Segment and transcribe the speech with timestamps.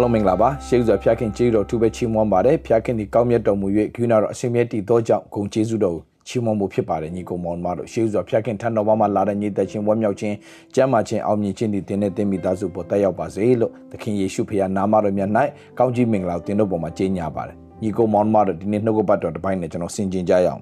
[0.00, 10.34] အားလုံးမင်္ဂလာပါရှေးဥစွာဖျားခင်ကျေးဇူးတော်သူပဲချီးမွမ်းပါတယ်ဖျားခင်ဒီကောင်းမြတ်တော်မူ၍ဂုဏတော်အရှင်မြတ်တည်သောကြောင့်ဂုဏ်ကျေးဇူးတော်ကိုချီးမွမ်းမှုဖြစ်ပါတယ်ညီကောင်မောင်မတို့ရှေးဥစွာဖျားခင်ထံတော်မှာလာတဲ့ညီသက်ချင်းဝမ်းမြောက်ခြင်း
[10.74, 15.30] ကျမ်းမာခြင်းအောင်မြင်ခြင်းဒီတင်းနဲ့တင်းမိသားစုပေါ်တက်ရောက်ပါစေလို့သခင်ယေရှုဖခင်နာမတော်မြတ်၌
[15.78, 20.60] ကောင်းကြီးမင်္ဂလာကိုတင်တို့ပေါ်မှာကြေညာပါတယ်ညီကောင်မောင်မတို့ဒီနေ့နှုတ်ကပတ်တော်တစ်ပိုင်းနဲ့ကျွန်တော်ဆင်ခြင်ကြရအောင်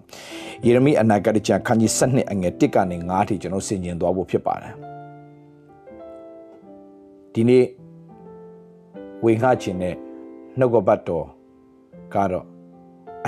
[0.66, 4.72] ယေရမိအနာဂတ်ကျမ်းခန်းကြီး7အငယ်1ကနေ9ထိကျွန်တော်ဆင်ခြင်သွားဖို့ဖြစ်ပါတယ်
[7.34, 7.64] ဒီနေ့
[9.24, 9.94] ဝေငှခြင်းနဲ့
[10.58, 11.26] နှုတ်ကပတ်တော်
[12.14, 12.44] ကတော့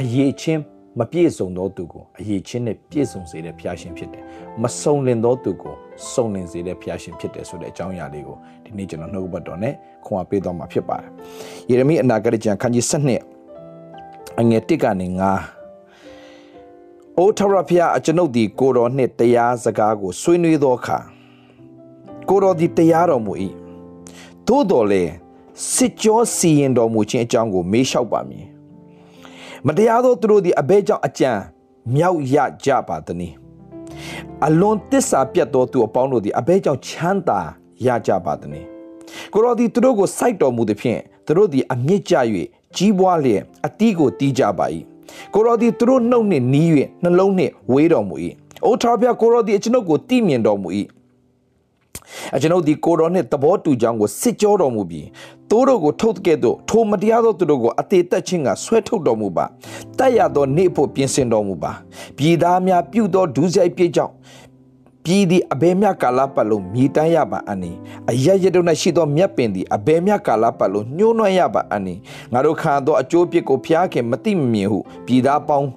[0.01, 0.63] အရေးချင်း
[0.99, 4.25] မပြည့်စုံသောသူကိုအရေးချင်းနဲ့ပြည့်စုံစေတဲ့ဖျားရှင်ဖြစ်တယ်။
[4.63, 5.75] မစုံလင်သောသူကို
[6.13, 9.75] စုံလင်စေတဲ့ဖျားရှင်ဖြစ်တယ်ဆိုတဲ့အကြောင်းအရာလေးကိုဒီနေ့ကျွန်တော်နှုတ်ကပတ်တော်နဲ့
[10.07, 11.11] ခွန်အားပေးသွားမှာဖြစ်ပါတယ်။
[11.71, 12.95] ယေရမိအနာဂတ်ကျမ်းခန်းကြီး7
[14.41, 20.99] အငယ်1ကနေ9အိုထရဖျားအကျွန်ုပ်ဒီကိုတော်နှင့်တရားစကားကိုဆွေးနွေးသောအခါ
[22.29, 23.33] ကိုတော်ဒီတရားတော်မူ၏
[24.47, 25.13] သို့တော်လည်း
[25.69, 28.47] စစ်ကြောစီရင်တော်မူခြင်းအကြောင်းကိုမေးလျှောက်ပါမည်
[29.67, 31.31] မတရားသောသူတို့သည်အဘဲကြောင့်အကြံ
[31.95, 33.33] မြောက်ရကြပါသည်။
[34.47, 37.41] အလွန်တစ္ဆာပြတ်သောသူအပေါင်းတို့သည်အဘဲကြောင့်ချမ်းသာ
[37.87, 38.65] ရကြပါသည်။
[39.33, 42.15] ကိုရောသည်သူတို့ကိုစိုက်တော်မူသည်ဖြင့်သူတို့သည်အမြင့်ကြ၍
[42.77, 44.67] ကြီးပွားလျက်အတီးကိုတီးကြပါ၏။
[45.35, 46.69] ကိုရောသည်သူတို့နှုတ်နှင့်နီး၍
[47.03, 48.15] နှလုံးနှင့်ဝေးတော်မူ၏။
[48.65, 50.69] အိုထာဖျားကိုရောသည်အကျွန်ုပ်ကိုတိမြင်တော်မူ၏။
[52.35, 55.07] အကျွန်ုပ်ဒီကိုတော်နှင့်သဘောတူကြောင်းကိုစစ်ကြောတော်မူပြီး
[55.51, 59.45] သူတို့ကိုထုတ်ကဲ့သို့ထိုမတရားသောသူတို့ကိုအသေးသက်ခြင်းကဆွဲထုတ်တော်မူပါ
[59.99, 61.73] တက်ရသောနေ့ဖို့ပြင်ဆင်တော်မူပါ
[62.17, 64.15] ပြည်သားများပြုသောဒုစရိုက်ပြည့်ကြောင့်
[65.05, 67.73] ပြည်သည်အဘယ်မြကာလပတ်လုံးမြည်တမ်းရပါအနိ
[68.11, 71.95] အရရတု၌ရှိသောမြတ်ပင်သည်အဘယ်မြကာလပတ်လုံးညှိုးနွမ်းရပါအနိ
[72.33, 75.69] ငါတို့ခံသောအကျိုးပြစ်ကိုဖျားခင်မတိမမြင်ဟုပြည်သားပေါင်း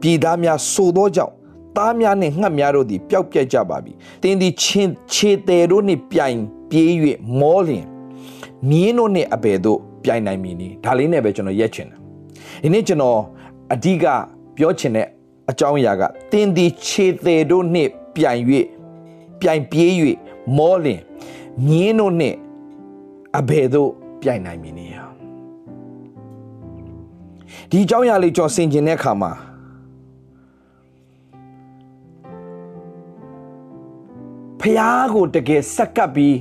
[0.00, 1.34] ပြည်သားများဆိုသောကြောင့်
[1.76, 3.92] သားများနှင့်ငှက်များတို့သည်ပျောက်ပြက်ကြပါပြီ။
[4.22, 6.38] တင်းသည်ချင်းခြေတယ်တို့နှင့်ပြိုင်
[6.70, 6.90] ပြေး၍
[7.40, 7.86] မောလျင်
[8.70, 11.98] မြင်းတို့နှင့်အဘယ်သို့ပြိုင်နိုင်မည်နည်းဒါလေးနဲ့ပဲကျွန်တော်ရက်ချင်တယ်။
[12.62, 13.18] ဒီနေ့ကျွန်တော်
[13.72, 14.04] အဓိက
[14.56, 15.06] ပြောချင်တဲ့
[15.50, 18.40] အကြောင်းအရာကတင်းသည်ခြေတယ်တို့နှင့်ပြိုင်၍
[19.40, 19.90] ပြိုင်ပြေး၍
[20.56, 21.00] မောလျင်
[21.66, 22.36] မြင်းတို့နှင့်
[23.38, 23.90] အဘယ်သို့
[24.22, 25.10] ပြိုင်နိုင်မည်နည်း
[27.70, 29.32] ဒီအကြောင်းအရာလေးကျွန်တော်ဆင်ခြင်တဲ့အခါမှာ
[34.60, 34.80] ဖះ
[35.14, 36.38] ကိုတကယ်စက်ကပ်ပြီး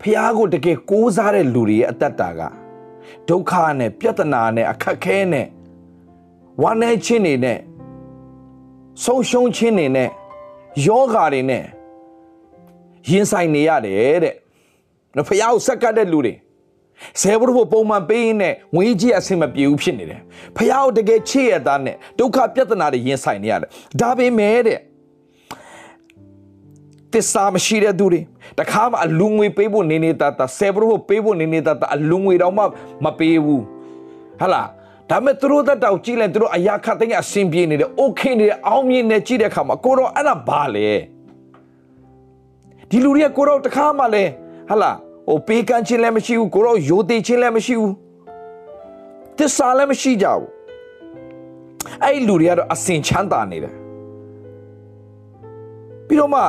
[0.00, 2.40] ဖះကိုတကယ်ကိုးစားတဲ့လူတွေရဲ့အသက်တာက
[3.28, 5.46] ဒုက္ခနဲ့ပြဿနာနဲ့အခက်ခဲနဲ့
[6.62, 7.58] ဝမ်းနည်းခြင်းတွေနဲ့
[9.04, 10.10] ဆုံးရှုံးခြင်းတွေနဲ့
[10.86, 11.64] ယောဂါတွေနဲ့
[13.10, 14.34] ရင်ဆိုင်နေရတယ်တဲ့
[15.16, 16.34] နော်ဖះကိုစက်ကပ်တဲ့လူတွေ
[17.20, 20.20] ဆယ်ဘုရားပုံမှန်ပေးရင်နဲ့ငွေကြီးအဆင်မပြေဘူးဖြစ်နေတယ်
[20.56, 23.68] ဖះကိုတကယ်ချစ်ရတာနဲ့ဒုက္ခပြဿနာတွေရင်ဆိုင်နေရတယ်
[24.00, 24.78] ဒါပေမဲ့တဲ့
[27.12, 28.20] တစ္ဆာမရှိတဲ့သူတွေ
[28.58, 32.62] တခါမှအလူငွေပေးဖို့နေနေတာတာဆယ်ဘရိုပေးဖို့နေနေတာတာအလူငွေတော့မှ
[33.04, 33.62] မပေးဘူး
[34.40, 34.62] ဟလာ
[35.10, 40.88] ဒါမဲ့သူတို့တက်တောက်ကြည့်လိုက်သူတို့အရာခတ်သိမ်းအဆင်ပြေနေတယ်အိုကေနေတယ်အောင်မြင်နေကြည့်တဲ့အခါမှာကိုတော့အဲ့ဒါဘာလဲ
[42.90, 44.30] ဒီလူတွေကကိုတော့တခါမှလည်း
[44.70, 44.90] ဟလာ
[45.28, 47.94] ဟိုပေးကမ်းခြင်းလည်းမရှိဘူးကိုတော့ယိုသေးခြင်းလည်းမရှိဘူး
[49.38, 50.48] တစ္ဆာလည်းမရှိကြဘူး
[52.04, 53.74] အဲ့လူတွေကတော့အစင်ချမ်းသာနေတယ်
[56.06, 56.40] ပြီးတော့မှ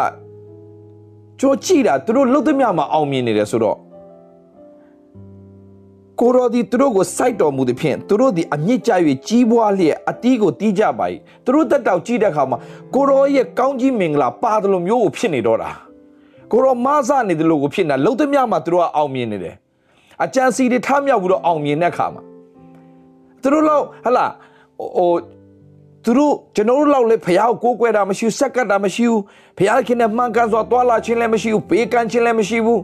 [1.41, 3.77] ကျွန်တော်ကြည့်တာသူတို့လှုပ်သမျှမှာအောင်မြင်နေတယ်ဆိုတော့
[6.19, 8.91] ကိုရောဒီသူတို့ကိုစိုက်တော်မူသည်ဖြင့်သူတို့ဒီအမြင့်ကြ၍
[9.27, 11.05] ကြီးပွားလျက်အတီးကိုတီးကြပါ၏
[11.45, 12.57] သူတို့တက်တောက်ကြည့်တဲ့အခါမှာ
[12.95, 15.69] ကိုရောရဲ့ကောင်းကြီးမင်္ဂလာပါတယ်လို့မျိုးကိုဖြစ်နေတော့တာ
[16.51, 19.55] ကိုရောမဆနေတယ်လို့ကိုဖြစ်နေတာလှုပ်သမျှမှာသူတို့ကအောင်မြင်နေတယ်
[20.23, 22.21] အကြံစီတွေထားမြောက်ပြီးတော့အောင်မြင်တဲ့အခါမှာ
[23.41, 24.25] သူတို့လောက်ဟလာ
[24.97, 25.11] ဟို
[26.05, 29.21] သူတို့ကျွန်တော်တို့လောက်လည်းဖះကိုကိုးကွယ်တာမရှိဘူးစက်ကတ်တာမရှိဘူး
[29.57, 32.81] ဖះခင်နဲ့မှန်ကန်စွာတွာလာခြင်းလည်းမရှိဘူးပေးကမ်းခြင်းလည်းမရှိဘူး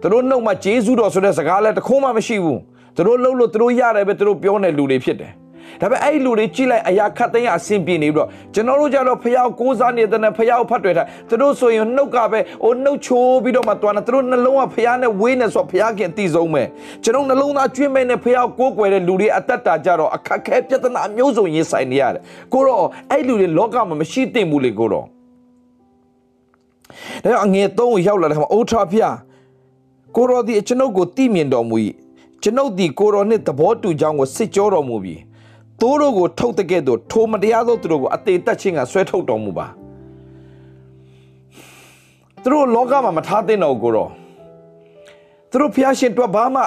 [0.00, 2.60] သူတို့နှုတ်မှာဂျေဇုတော်ဆိုတဲ့စကားလည်းတခုမှမရှိဘူး
[2.96, 5.32] သူတို့လှုပ်လို့သူတို့ရတယ်ပဲသူတို့ပြောနေလူတွေဖြစ်တယ်
[5.80, 16.62] ဒါပေမဲ့အဲ့လူတွေကြည့်လိုက်အရာခတ်သိမ်းအဆင်ပြေနေပြီးတော့ကျွန်တော်တို့ကြတော့ဖះကိုးစားနေတဲ့နဲ့ဖះကိုဖတ်တွေ့တာသူတို့ဆိုရင်နှုတ်ကပဲဟိုနှုတ်ချိုးပြီးတော့မှတွားနေသူတို့နှလုံးကဖះနဲ့ဝေးနေဆိုဖះခင်တည်ဆုံးပဲ
[17.04, 22.22] ကျွန်တော်နှလုံးသားကျွင်းမဲ့နဲ့ဖះကိုးကွယ်တဲ့လူတွေအသက်တာကြတော့အခက်ခဲပြဿနာအမျိုးစုံရင်ဆိုင်နေရတယ်
[22.52, 25.06] ကိုတော့အဲ့လူတွေလောကမှာမရှိသင့်ဘူးလေကိုတော့
[27.24, 29.04] ဒါကြောင့်အငယ်သုံးကိုရောက်လာတဲ့အခါမှာအိုးထဖះ
[30.16, 31.76] ကိုရောဒီကျွန်ုပ်ကိုတိမြင်တော်မူ၏
[32.42, 35.20] ကျွန်ုပ်ဒီကိုရောနှင့်သဘောတူကြောင်းကိုစစ်ကြောတော်မူပြီး
[35.80, 39.66] သူတို့ကိုထုတ်တဲ့ကဲ့သို့ထိုမတရားသောသူတို့ကိုအသေးတက်ခြင်းကဆွဲထုတ်တော်မူပါ
[42.42, 44.10] သူတို့လောကမှာမထားသင့်တော့ကိုတော့
[45.50, 46.60] သူတို့ဖျားရှင်အတွက်ဘာမှ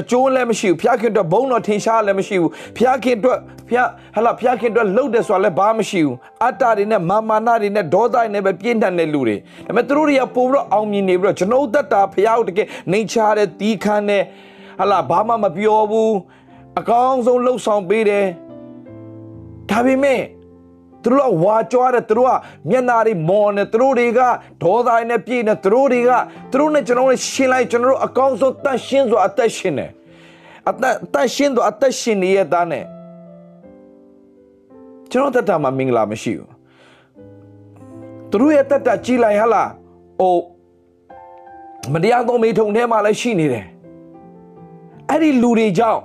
[0.00, 3.38] အကျိုးလည်းမရှိဘူးဖျားခင်အတွက်ဘုံတော်ထင်ရှားလည်းမရှိဘူးဖျားခင်အတွက်
[3.68, 14.22] ဖျားဟလာဖျားခင်အတွက်လှုပ်တယ်ဆိုတာလည်းဘာမှမရှိဘူးအတ္တတွေနဲ့မာမာနတွေနဲ့ဒေါသတွေနဲ့ပဲပြင်းထန်တဲ့လူတွေဒါပေမဲ့သူတို့တွေကပို့ပြီးတော့အောင်မြင်နေပြီးတော့ကျွန်တော်တတ်တာဖျားကိုတကယ်နှိမ်ချတဲ့တီးခမ်းတဲ့
[14.80, 16.12] ဟလာဘာမှမပြောဘူး
[16.80, 18.26] အကောင်းဆုံးလှုပ်ဆောင်ပေးတယ်
[19.70, 20.20] ဒါပေမဲ့
[21.02, 22.32] သူတို့ကဝါကြွားတယ်သူတို့က
[22.70, 24.20] မျက်နာတွေမော်နေသူတို့တွေက
[24.62, 26.10] ဒေါသနဲ့ပြည့်နေသူတို့တွေက
[26.52, 29.90] သူတို့နဲ့ကျွန်တော်တို့ရှင်းလိုက်ကျွန်တော်တို့အကောင်းဆုံးတတ်ရှင်းစွာအသက်ရှင်တယ်
[30.70, 32.84] အသက်တတ်ရှင်းစွာအသက်ရှင်နေရတဲ့နဲ့
[35.10, 36.50] ကျွန်တော်တတ်တာမှာမင်္ဂလာမရှိဘူး
[38.30, 39.70] သူတို့ရဲ့တတ်တာကြီးလိုက်ဟလား
[40.20, 40.36] အို
[41.92, 43.66] မတရားသောမေထုံထဲမှာလည်းရှိနေတယ်
[45.10, 46.00] အဲ့ဒီလူတွေကြောင့်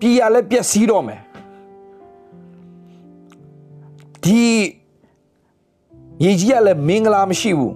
[0.00, 1.20] ပြည်ရလည်းပျက်စီးတော့မယ်
[4.26, 4.44] ဒီ
[6.24, 7.74] ရေကြီးကလည်းမင်္ဂလာမရှိဘူး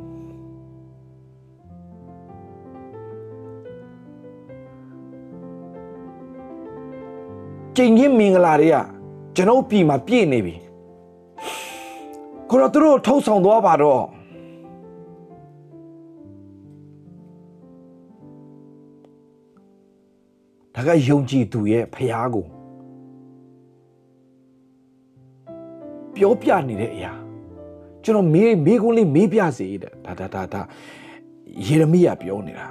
[7.76, 8.76] ကျင်ကြီးမင်္ဂလာတွေက
[9.36, 10.54] ကျွန်တော်ပြည်မှာပြည့်နေပြီ
[12.50, 14.02] ကိုတော့သူတို့ထုတ်ဆောင်သွားပါတော့
[20.74, 22.46] ဒါကယုံကြည်သူရဲ့ဖျားကို
[26.20, 27.12] ပြောပြနေတဲ့အရာ
[28.04, 30.62] ကျွန်တော်မေးမေးခွန်းလေးမေးပြစေတဲ့ဒါဒါဒါဒါ
[31.66, 32.66] ယေရမိယပြောနေတာ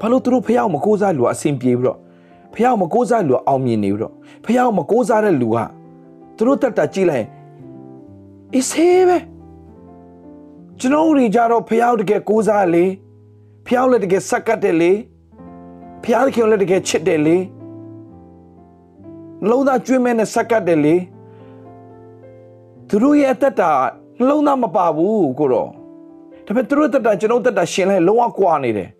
[0.00, 1.98] ဘာလို့သူတို့ဖះမကိုးစားလူအဆင်ပြေပြီးတော့
[2.54, 4.12] ဖះမကိုးစားလူအောင်မြင်နေပြီးတော့
[4.44, 5.58] ဖះမကိုးစားတဲ့လူက
[6.36, 7.26] သူတို့တက်တာကြည့်လိုက်
[8.54, 9.18] အစ်ဆေးပဲ
[10.80, 12.84] ကျွန်တော်တို့ကြတော့ဖះတကယ်ကိုးစားလေ
[13.66, 14.92] ဖះလည်းတကယ်စက်ကတ်တယ်လေ
[16.02, 17.36] ဖះတကယ်လည်းတကယ်ချစ်တယ်လေ
[19.48, 20.96] လုံးသားကျွေးမဲနဲ့စက်ကတ်တယ်လေ
[22.88, 23.70] သူတို့ရဲ့အသက်တာ
[24.18, 25.70] နှလုံးသားမပါဘူးကိုတော့
[26.46, 28.90] ဒါပေမဲ့သူတို့တက်တာကျွန်တော်တက်တာရှင်လဲလုံးဝကွာနေတယ်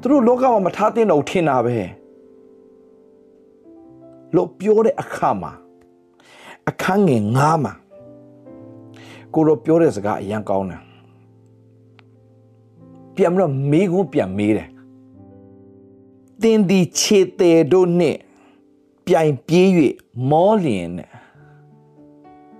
[0.00, 1.76] သူတို့လောကမှာမထားတဲ့တော့ထင်တာပဲ
[4.34, 5.52] လို့ပြောတဲ့အခါမှာ
[6.68, 7.72] အခန်းငယ်9မှာ
[9.34, 10.82] ကိုတော့ပြောတဲ့စကားအရန်ကောင်းတယ်
[13.14, 14.68] ပြန်ပြီးတော့မေးခွန်းပြန်မေးတယ်
[16.42, 18.16] တင်းဒီခြေသေးတို့နဲ့
[19.06, 19.68] ပြိုင်ပြေး၍
[20.30, 21.13] မောလျင်နဲ့မ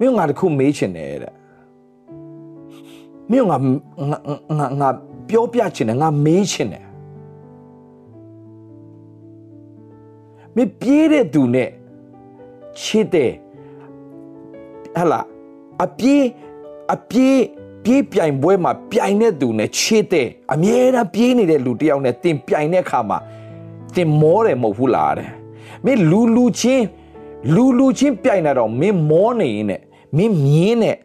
[0.06, 1.34] င်းငါတခုမေးချင်တယ်တဲ့
[3.30, 3.56] မင်းငါ
[4.58, 4.88] ငါငါ
[5.28, 6.84] ပြောပြချင်တယ်ငါမေးချင်တယ်
[10.56, 11.68] မင်းပြေးတဲ့သူနဲ့
[12.80, 13.32] ချစ်တယ်
[14.96, 15.20] ဟလာ
[15.84, 16.24] အပြေး
[16.94, 17.38] အပြေး
[17.84, 23.18] ပြေးပြိုင်ပွဲမှာပြိုင်တဲ့သူနဲ့ချစ်တဲ့အမြဲတမ်းပြေးနေတဲ့လူတယောက်နဲ့တင်ပြိုင်တဲ့အခါမှာ
[23.94, 25.30] တင်မောတယ်မဟုတ်ဘူးလားတဲ့
[25.84, 26.84] မင်းလူလူချင်း
[27.54, 29.80] လူလူချင်းပြိုင်တာတော့မင်းမောနေရင်နဲ့
[30.16, 30.96] မင်းမြင်းနဲ့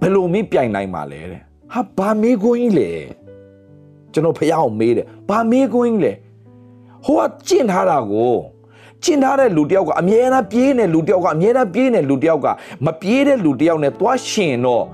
[0.00, 1.40] ဘယ်လိုမင်းပြိုင်နိုင်မှာလဲတဲ့
[1.74, 2.90] ဟာဘာမေးခွန်းကြီးလဲ
[4.12, 6.12] ကျွန်တော်ဖះအောင်မေးတယ်ဘာမေးခွန်းကြီးလဲ
[7.04, 8.36] ဟိုကကျင့်ထားတာကို
[9.02, 12.46] ကျင့်ထားတဲ့လူတယောက်ကအမြဲတမ်းပြေးနေလူတယောက်ကအမြဲတမ်းပြေးနေလူတယောက်က
[12.84, 14.84] မပြေးတဲ့လူတယောက်နဲ့သွားရှင်တော့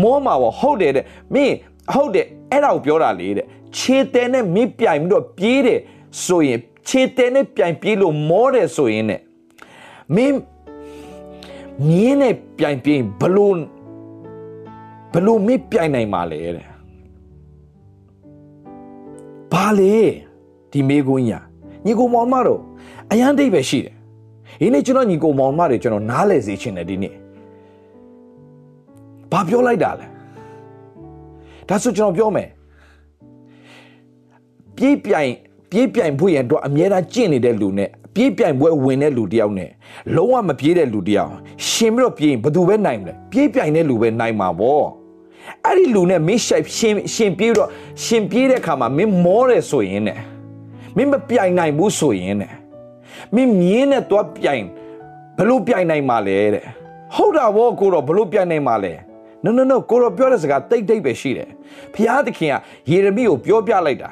[0.00, 1.04] မောမှာဟုတ်တယ်တဲ့
[1.34, 1.54] မင်း
[1.92, 3.46] ဟုတ်တယ်အဲ့ဒါကိုပြောတာလေတဲ့
[3.76, 5.80] ခြေတဲနဲ့မင်းပြိုင်ပြီးတော့ပြေးတယ်
[6.24, 6.58] ဆိုရင်
[6.88, 9.20] ခြေတဲနဲ့ပြိုင်ပြေးလို့မောတယ်ဆိုရင်နဲ့
[10.14, 10.36] မင်း
[11.86, 13.56] မြင်းနဲ့ပြိုင်ပြေးဘလို့
[15.14, 16.66] ဘလို့မင်းပြိုင်နိုင်မှာလဲတဲ့
[19.52, 19.94] ဘာလဲ
[20.72, 21.40] ဒီမေကွန်းညာ
[21.84, 22.60] ညီကိုမောင်မတို့
[23.10, 23.94] အရန်တိတ်ပဲရှိတယ်
[24.60, 27.14] ဒီနေ့ကျွန်တော်ညီကိုမောင်မတွေကျွန်တော်နားလဲစေချင်တယ်ဒီနေ့
[29.32, 30.06] ဘာပြောလိုက်တာလဲ
[31.68, 32.48] ဒါဆိုကျွန်တော်ပြောမယ်
[34.76, 35.30] ပြေးပြိုင်
[35.70, 39.70] ပြေးပြိုင်ဖို့ရန်တော့အများအားကျင့်နေတဲ့လူနဲ့ ပြေးပြိုင်ပွဲဝင်တဲ့လူတယောက်နဲ့
[40.16, 41.32] လုံးဝမပြေးတဲ့လူတယောက်
[41.68, 44.86] ရှင်ပြီးတော့ပြေးရင်ဘယ်သူပဲနိုင်မလဲပြေးပြိုင်တဲ့လူပဲနိုင်မှာပေါ့
[45.64, 47.68] အဲ့ဒီလူနဲ့မင်းရှိုက်ရှင်ရှင်ပြေးတော့
[48.04, 50.18] ရှင်ပြေးတဲ့အခါမှာမင်းမောတယ်ဆိုရင်နဲ့
[50.96, 52.52] မင်းမပြိုင်နိုင်ဘူးဆိုရင်နဲ့
[53.34, 54.64] မင်းမြင်းနဲ့သွားပြိုင်
[55.38, 56.64] ဘလို့ပြိုင်နိုင်မှာလဲတဲ့
[57.14, 58.92] ဟုတ်တာဗောကိုတော့ဘလို့ပြိုင်နိုင်မှာလဲ
[59.44, 61.48] no no no ကိုတော့ပြောတဲ့စကားတိတ်တိတ်ပဲရှိတယ်
[61.94, 62.54] ဖျားသခင်က
[62.90, 64.10] ယေရမိကိုပြောပြလိုက်တာ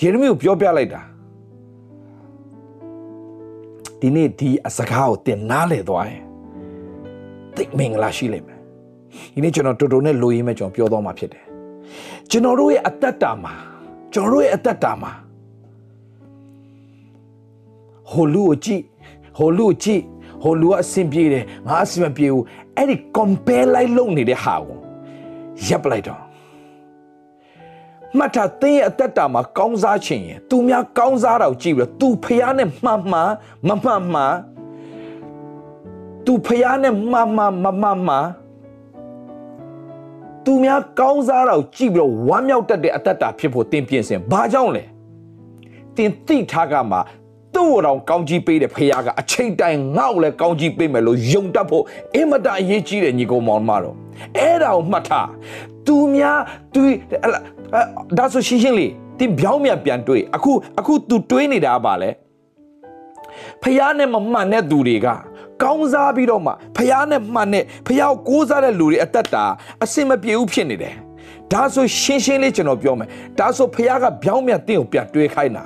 [0.00, 1.00] ယေရမိကိုပြောပြလိုက်တာ
[4.00, 6.22] ဒီနေ့ဒီအစကားကိုသင်နားလေသွားရင်
[7.56, 8.58] သိမင်္ဂလာရှိလိမ့်မယ်
[9.34, 11.44] ဒီနေ့ကျွန်တော်တော်တော်နဲ့လိုရင်းမဲ့ကျွန်တော်ပြောတော့မှာဖြစ်တယ်
[12.30, 13.54] ကျွန်တော်တို့ရဲ့အသက်တာမှာ
[14.12, 15.12] ကျွန်တော်တို့ရဲ့အသက်တာမှာ
[18.10, 18.82] ဟိုလူကိုကြည့်
[19.38, 20.02] ဟိုလူကိုကြည့်
[20.42, 22.44] ဟိုလူကအဆင်ပြေတယ်ငါအဆင်မပြေဘူး
[22.76, 24.78] အဲ့ဒီ compare လိုက်လုပ်နေတဲ့ဟာကို
[25.68, 26.20] ရပ်ပလိုက်တော့
[28.18, 33.30] မှတ်ထားသင်ရဲ့အသက်တာမှာကောင်းစားခြင်းရင်သူများကောင်းစားတာကိုကြည့်ပြီးတော့ तू ဖျားနဲ့မှန်မှန်
[33.68, 34.34] မမှန်မှန်
[36.26, 38.26] तू ဖျားနဲ့မှန်မှန်မမှန်မှန်
[40.44, 44.84] သူများကောင်းစားတာကိုကြည့်ပြီးတော့ဝမ်းမြောက်တတ်တဲ့အတ္တတာဖြစ်ဖို့တင်ပြင်ဆင်ဘာကြောင့်လဲ
[45.96, 46.98] တင်သိထားကမှ
[47.54, 53.96] သူ့ကိုယ်တော်ကောင်းကြီးပေးတဲ့ဖခင်ကအချိန်တိုင်ငေါ့လဲကောင်းကြီးပေးမယ်လို့ယုံတတ်ဖို့အင်မတန်အရေးကြီးတယ်ညီကောင်မောင်မတော်
[54.38, 55.28] အဲ့ဒါကိုမှတ်ထား
[55.90, 56.38] သူများ
[56.74, 56.80] သူ
[58.18, 62.10] ဒါဆိုရှင်းရှင်းလေးတင်ပြောင်းပြန်ပြန်တွေးအခုအခု तू တွေးနေတာပါလဲ
[63.62, 65.08] ဖះနဲ့မမှန်တဲ့သူတွေက
[65.62, 69.44] ကောင်းစားပြီးတော့မှဖះနဲ့မှန်တဲ့ဖះကိုကိုးစားတဲ့လူတွေအသက်တာ
[69.84, 70.94] အစင်မပြေဘူးဖြစ်နေတယ်
[71.52, 75.64] ဒါဆိုရှင်းရှင်းလေးကျွန်တော်ပြောမယ်ဒါဆိုဖះကပြောင်းပြန်တင့်ကိုပြန်တွေးခိုင်းတာ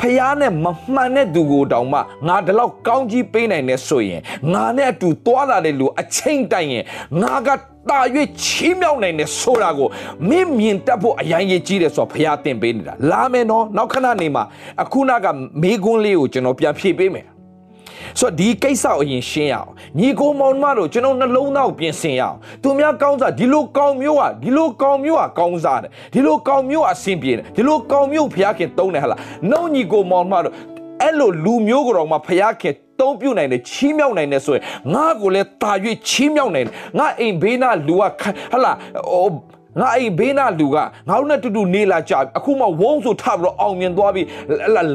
[0.00, 4.20] ဖះနဲ့မမှန်တဲ့သူကိုတောင်မှငါဒီလောက်ကောင်းကြီးပေးနိုင်နေဆိုရင်
[4.52, 6.84] ငါနဲ့အတူသွားလာတဲ့လူအချိန်တိုင်ရင်
[7.22, 7.48] ငါက
[7.88, 7.98] တာ၍
[8.42, 9.88] ချီးမြှောက်နိုင်တယ်ဆိုတာကို
[10.28, 14.44] မင်းမြင်တတ်ဖို့အရင်ရေးကြီးတယ်ဆိုတော့ဖះတင်ပေးနေတာလာမယ်နော်နောက်ခဏနေမှာ
[14.82, 15.26] အခုနက
[15.62, 17.26] မေးခွန်းလေးကိုကျွန်တော်ပြန်ဖြေပေးမယ်
[18.19, 29.19] ဆိုတော့ဒီကိစ္စကိုအရင်ရှင်းရအောင်ညီကိုမောင်မတို့ကျွန်တော်နှလုံးသားကိုပြင်ဆင်ရအောင်သူများကောင်းစားဒီလိုကောင်းမျိုးอ่ะဒီလိုကောင်းမျိုးอ่ะကောင်းစားတယ်ဒီလိုကောင်းမျိုးอ่ะအဆင်ပြေတယ်ဒီလိုကောင်းမျိုးဖျားခင်တုံးတယ်ဟလား
[29.51, 30.53] နှုံညီကိုမောင်မတို့
[31.01, 35.71] အဲ့လိုလူမျိုးကတော့မှဖျားခင်တုံးပြုတ်နိုင်တယ်ချီးမြှောက်နိုင်တယ်ဆိုရင်ငါ့ကိုလည်းတာ၍
[36.07, 38.03] ချီးမြှောက်နိုင်တယ်ငါအိမ်ဘေးနာလူက
[38.51, 38.71] ဟလာ
[39.11, 39.27] ဟို
[39.78, 40.76] ငါအဲ့ဘေးနာလူက
[41.08, 44.26] ငါတို့နဲ့တူတူနေလာကြအခုမှဝုန်းဆိုထပြီးတော့အောင်မြင်သွားပြီး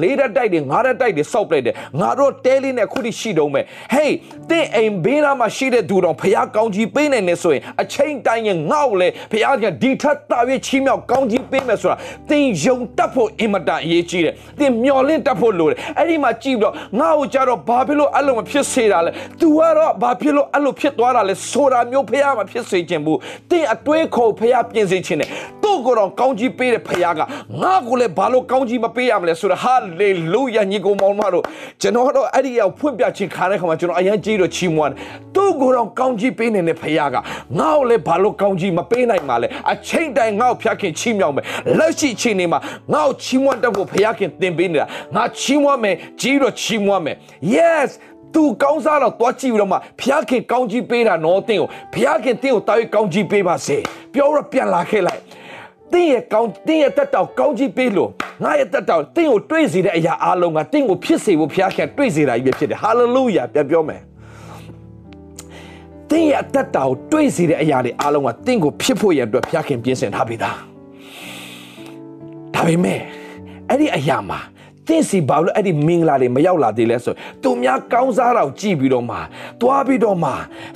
[0.01, 4.15] လေးရက်တိုက်တွေငါးရက်တိုက်တွေစောက်ပလိုက်တယ်ငါတို့တဲလေးနဲ့အခုထိရှိတော့မယ်ဟေး
[4.50, 11.98] တင့်အိမ်ဘေးနာမှာရှိတဲ့သူတော်ဖះကောင်းကြီးပေးနိုင်နေဆိုရင်အချိန်တိုင်းရင်ငေါ့လေဖះကဒီထက်တာ၍ချီးမြှောက်ကောင်းကြီးပေးမယ်ဆိုတာ
[12.29, 23.20] တင်ယုံတတ်ဖို့အင်မတန်အရေးကြီးတယ်တင်မျော်လင့်တတ်ဖို့လိုတယ်အဲ့ဒီမှာကြည့်ပြီးတော့ငါ့ကိုကြတော့ဘာဖြစ်လို့အဲ့လိုမဖြစ်စေတာလဲ तू ကတော့ဘာဖြစ်လို့အဲ့လိုဖြစ်သွားတာလဲဆိုတာမျိုးဖះမဖြစ်စေခြင်းဘူး
[23.51, 25.29] တင်အတွေးခေါ်ဖះပြင်စေခြင်းနဲ့
[25.63, 27.22] သူ့ကိုယ်တော်ကောင်းကြီးပေးတဲ့ဖခင်က
[27.62, 31.43] ငါ့ကိုလည်းဘာလို့ကောင်းကြီးမပေးရမလဲဆိုတော့ဟာလေလုယာညီကောင်မောင်မတို့
[31.81, 34.98] ကျွန်တော်တော့အဲ့ဒီရောက်ဖွင့်ပြခြင်းခါတဲ့ခါမှာကျွန်တော်အရင်ကြီးတော့ချီးမွမ်းတယ်
[35.36, 37.17] သူ့ကိုယ်တော်ကောင်းကြီးပေးနေတဲ့ဖခင်က
[37.60, 41.45] ငါ့ကိုလည်းဘာလို့ကောင်းကြီးမပေးနိုင်မှာလဲအချိန်တိုင်းငါ့ကိုဖျက်ခင်ချီးမြှောက်မယ်
[41.77, 42.60] လက်ရှိအချိန်နေမှာ
[42.93, 47.15] ငါ့ကိုချီးမွမ်းတတ်ဖို့ဖခင်သင်ပေးနေတာငါချီးမွမ်းမယ်ကြီးတော့ချီးမွမ်းမယ်
[47.55, 47.89] yes
[48.34, 53.77] သူကောင်းစားတော့တွားကြည့်ပြီးတော့မှဖျားခင်ကောင်းကြီးပေးတာနော်တင်းကိုဖျားခင်တင်းကိုတာ၍ကောင်းကြီးပေးပါစေ
[54.13, 55.22] ပြောတော့ပြန်လာခဲ့လိုက်
[55.94, 58.10] တင်းရဲ့ကောင်းတင်းရဲ့တက်တောက်ကောင်းကြီးပေးလို့
[58.44, 64.01] ငါရဲ့တက်တောက်တင်းကိုတွေးစေတဲ့အရာအလုံးကတင်းကိုဖြစ်စေဖို့ဖျားခင်တွေးစေတာကြီးပဲဖြစ်တယ်ဟာလေလုယာပြန်ပြောမယ်
[66.10, 70.51] တင်းရဲ့တက်တောက်တွေးစေတဲ့အရာတွေအလုံးကတင်းကိုဖြစ်ဖို့ရန်အတွက်ဖျားခင်ပြင်ဆင်ထားပေးတာ
[72.53, 73.00] ဒါပေမဲ့
[73.70, 74.39] အဲ့ဒီအရာမှာ
[74.88, 77.13] သင်စီဘာလို့အဲ့ဒီမင်္ဂလာတွေမရောက်လာသေးလဲဆို
[77.44, 79.18] သူများကောင်းစားတာကိုကြည့်ပြီးတော့မှ
[79.62, 80.32] တွားပြီးတော့မှ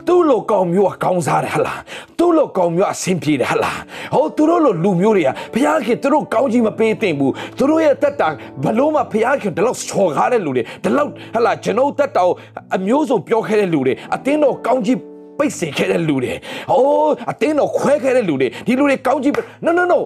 [0.08, 1.80] သူ့လိုကောင်းမျိုးကကောင်းစားတယ်ဟလား
[2.20, 3.80] သူ့လိုကောင်းမျိုးအဆင်ပြေတယ်ဟလား
[4.14, 8.28] ဟောသူတို့လိုလူမျိုးတွေကဘုရားခင်သူတို့ကောင်းကြီးမပေးသင့်ဘူးသူတို့ရဲ့တက်တာ
[8.64, 12.34] ဘလို့မှဘုရားခင်ဒီလောက်ချော်ကားတဲ့လူတွေဒီလောက်ဟလားကျွန်တော်တက်တာကို
[12.76, 14.98] အမျိုးစုံပြောခဲ့တဲ့လူတွေအတင်းတော့ကောင်းကြီး
[15.38, 16.34] ပိတ်စေခဲ့တဲ့လူတွေ
[16.72, 19.34] ဟိုးအတင်းတော့ခွဲခဲ့တဲ့လူတွေဒီလူတွေကောင်းကြီး
[19.66, 20.00] no no no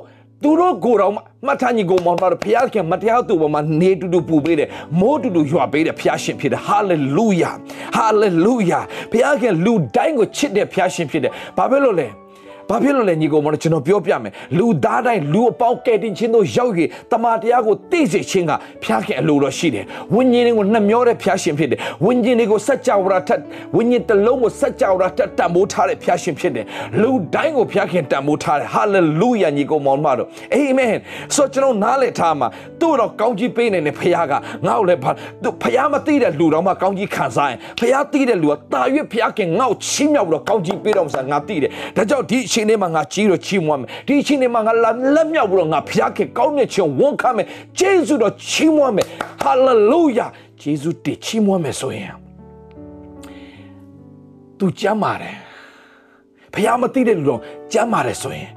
[0.43, 4.69] သူတို့ကိုယ်တော်မှတ်ထားညီကိုမောင်တော်ဘုရားခင်မတရားသူပေါ်မှာနေတူတူပူပေးတယ်
[5.00, 7.51] မိုးတူတူရွာပေးတယ်ဘုရားရှင်ဖြစ်တယ်ဟာလေလုယာ
[7.95, 8.79] ဟာလေလုယာ
[9.12, 12.07] ဘုရားခင်လူတိုင်းကိုချစ်တဲ့ဘုရားရှင်ဖြစ်တယ်ဘာဖြစ်လို့လဲ
[12.70, 18.51] ဘာဖြစ်လို့လဲညီကောင်မတို့ကျွန်တော်ပြောပြမယ်လူသားတိုင်းလူအပေါင်းကဲတင်ချင်းတို့ရောက်ရင်တမန်တရားကိုသိစေခြင်းက
[18.84, 23.39] ဖျားခင်အလိုတော်ရှိတယ်ဝိညာဉ်တွေကိုနှမျောတဲ့ဖျားရှင်ဖြစ်တယ်ဝိညာဉ်တွေကိုစัจ java ထက်
[23.75, 26.65] ဝိညာဉ်တစ်လုံးကိုစัจ java ထက်တန်ဖိုးထားတဲ့ဖျားရှင်ဖြစ်တယ်
[27.01, 30.96] လူတိုင်းကိုဖျားခင်တန်ဖိုးထားတယ်ဟာလေလုယာညီကောင်မောင်မတို့အာမင်
[31.36, 32.48] ဆိုကျွန်တော်နားလည်ထားမှာ
[32.82, 35.00] သူ့တော့ကောင်းကြီးပေးနေတယ်ဖျားကငါ့ကိုလည်း
[35.43, 38.82] သူဖျားမသိတဲ့လူတော်မှကောင်းကြီးခံစားရင်ဖျားသိတဲ့လူကတာ၍
[39.13, 44.86] ဖျားခင်ငါ့ကိုချီးမြှောက်ပြီးတော့ကောင်းကြီးပေးတော်မှာငါသိတယ်ဒါကြောင့်ဒီချိန်လေးမှာငါကြီးတော့ချီးမွမ်းမယ်ဒီချိန်လေးမှာငါလ
[45.22, 47.48] က်မြောက်ပြီးတော့ငါဖျားခင်ကောင်းမြတ်ခြင်းဝန်ခံမယ်
[47.79, 49.07] ဂျေဇုတော်ချီးမွမ်းမယ်
[49.41, 50.25] ဟာလေလုယာ
[50.62, 52.13] ဂျေဇုတည်ချီးမွမ်းမယ်ဆိုရင်
[54.57, 55.38] သူကြမ်းပါတယ်
[56.53, 57.41] ဖျားမသိတဲ့လူတော့
[57.74, 58.50] ကြမ်းပါတယ်ဆိုရင်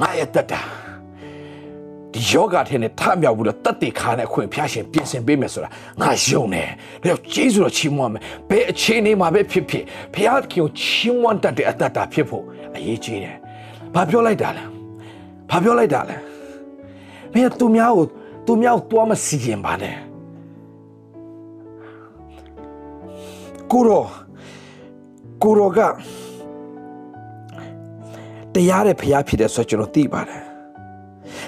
[0.00, 0.60] ငါရဲ့တက်တာ
[2.16, 5.68] ဒီယောဂထဲနဲ့ထမြောက်ပြီးတော့တက်တေခါနဲ့အခွင့်ဖျားရှင်ပြင်ဆင်ပေးမယ်ဆိုတာ
[6.00, 6.68] ငါယုံတယ်
[7.02, 12.44] ဒါကြောင့်ဂျေဇုတော်ချီးမွမ်းမယ်ဘယ်အခြေအနေမှာပဲဖြစ်ဖြစ်ဖျားခင်ကိုချီးမွမ်းတတ်တဲ့အတ္တတာဖြစ်ဖို့
[12.76, 13.36] အရေးကြီးတယ်
[13.94, 14.64] ဘာပြောလိုက်တာလဲ
[15.50, 16.16] ဘာပြောလိုက်တာလဲ
[17.34, 18.04] မင်းသူများကို
[18.46, 19.96] သူများကိုတွားမစီရင်ပါနဲ့
[23.72, 24.04] ကိုရော
[25.42, 25.80] ကိုရောက
[28.54, 30.45] တရားတဲ့ဖျားဖြစ်တယ်ဆိုတော့ကျွန်တော်သိပါတယ်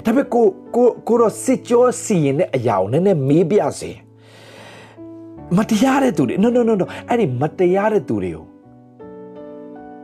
[0.04, 3.90] ဒါပေမဲ့ကိုကိုကိုရောစစ်ကြောစီရင်တဲ့အရာကိုနည်းနည်းမေးပြစေ
[5.56, 8.44] မတရားတဲ့သူတွေ no no no no အဲ့ဒီမတရားတဲ့သူတွေကို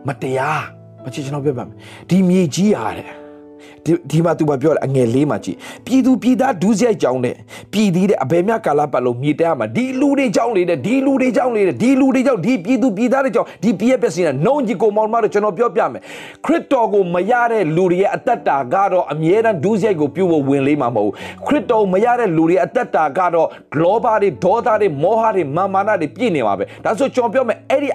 [0.08, 0.62] မတရား
[1.04, 1.76] မချစ်ကျွန်တော်ပြောပါမယ်
[2.08, 3.10] ဒီမြေကြီးဟာတဲ့
[4.10, 7.34] ဒီမှာသူမပြောတယ်အငယ်လေးမှာကြည့်ပြည်သူပြည်သားဒုစရိုက်ကြောင်းတဲ့
[7.72, 16.02] ပြည်သည်တဲ့အဘယ်မြကာလပတ်လုံးမြေတဲမှာဒီလူတွေကြောင်းလေတဲ့ဒီလူတွေကြောင်းလေတဲ့ဒီလူတွေကြောင်းဒီပြည်သူပြည်သားတွေကြောင်းဒီပြည်ရဲ့ပစ္စည်းနဲ့နှုံကြီးကိုမောင်မတို့ကျွန်တော်ပြောပြမယ်
[16.44, 21.14] ခရစ်တော်ကိုမရတဲ့လူတွေရဲ့အသက်တာကတော့အမြဲတမ်းဒုစရိုက်ကိုပြုဖို့ဝင်လေးမှာမဟုတ်ဘူး
[21.46, 27.88] ခရစ်တော်မရတဲ့လူတွေရဲ့အသက်တာကတော့ဂလောဘတွေဒေါသတွေမောဟတွေမာမာနတွေပြည့်နေပါပဲဒါဆိုကျွန်တော်ပြောမယ်အဲ့ဒီ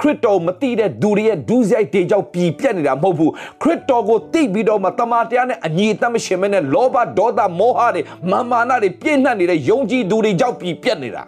[0.00, 3.30] ခရစ်တော်မသိတဲ့သူတွေရဲ့ဒုစရိုက်တွေကြောင့်ပြည်ပြတ်နေတာမဟုတ်ဘူး
[3.62, 11.24] ခရစ်တော်ကိုသိပြီးတော့မှတမန်တရားနဲ့အညီအသက်မရှင်မနဲ့လောဘဒေါသမောဟတွေမာမာနတွေပြည့်နှက်နေတဲ့ယုံကြည်သူတွေကြောင့်ပြည်ပြတ်နေတာ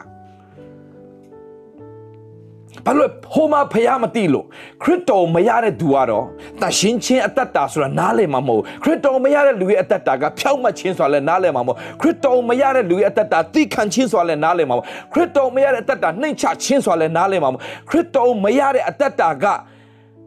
[2.86, 4.46] ဘာလို့ဟိုမှာဖျားမသိလို့
[4.82, 6.24] ခရစ်တော်မရတဲ့သူကတော့
[6.62, 19.46] တရှင်ချင်းအသက်တာဆိုတာနားလည်မှာမဟုတ်ခရစ်တော်မရတဲ့လူရဲ့အသက်တာကဖြောက်မှတ်ခြင်းဆိုတာလည်းနားလည်မှာမဟုတ်ခရစ်တော်မရတဲ့လူရဲ့အသက်တာသိခံခြင်းဆိုတာလည်းနားလည်မှာမဟုတ်ခရစ်တော်မရတဲ့အသက်တာနှိမ့်ချခြင်းဆိုတာလည်းနားလည်မှာမဟုတ်ခရစ်တော်မရတဲ့အသက်တာက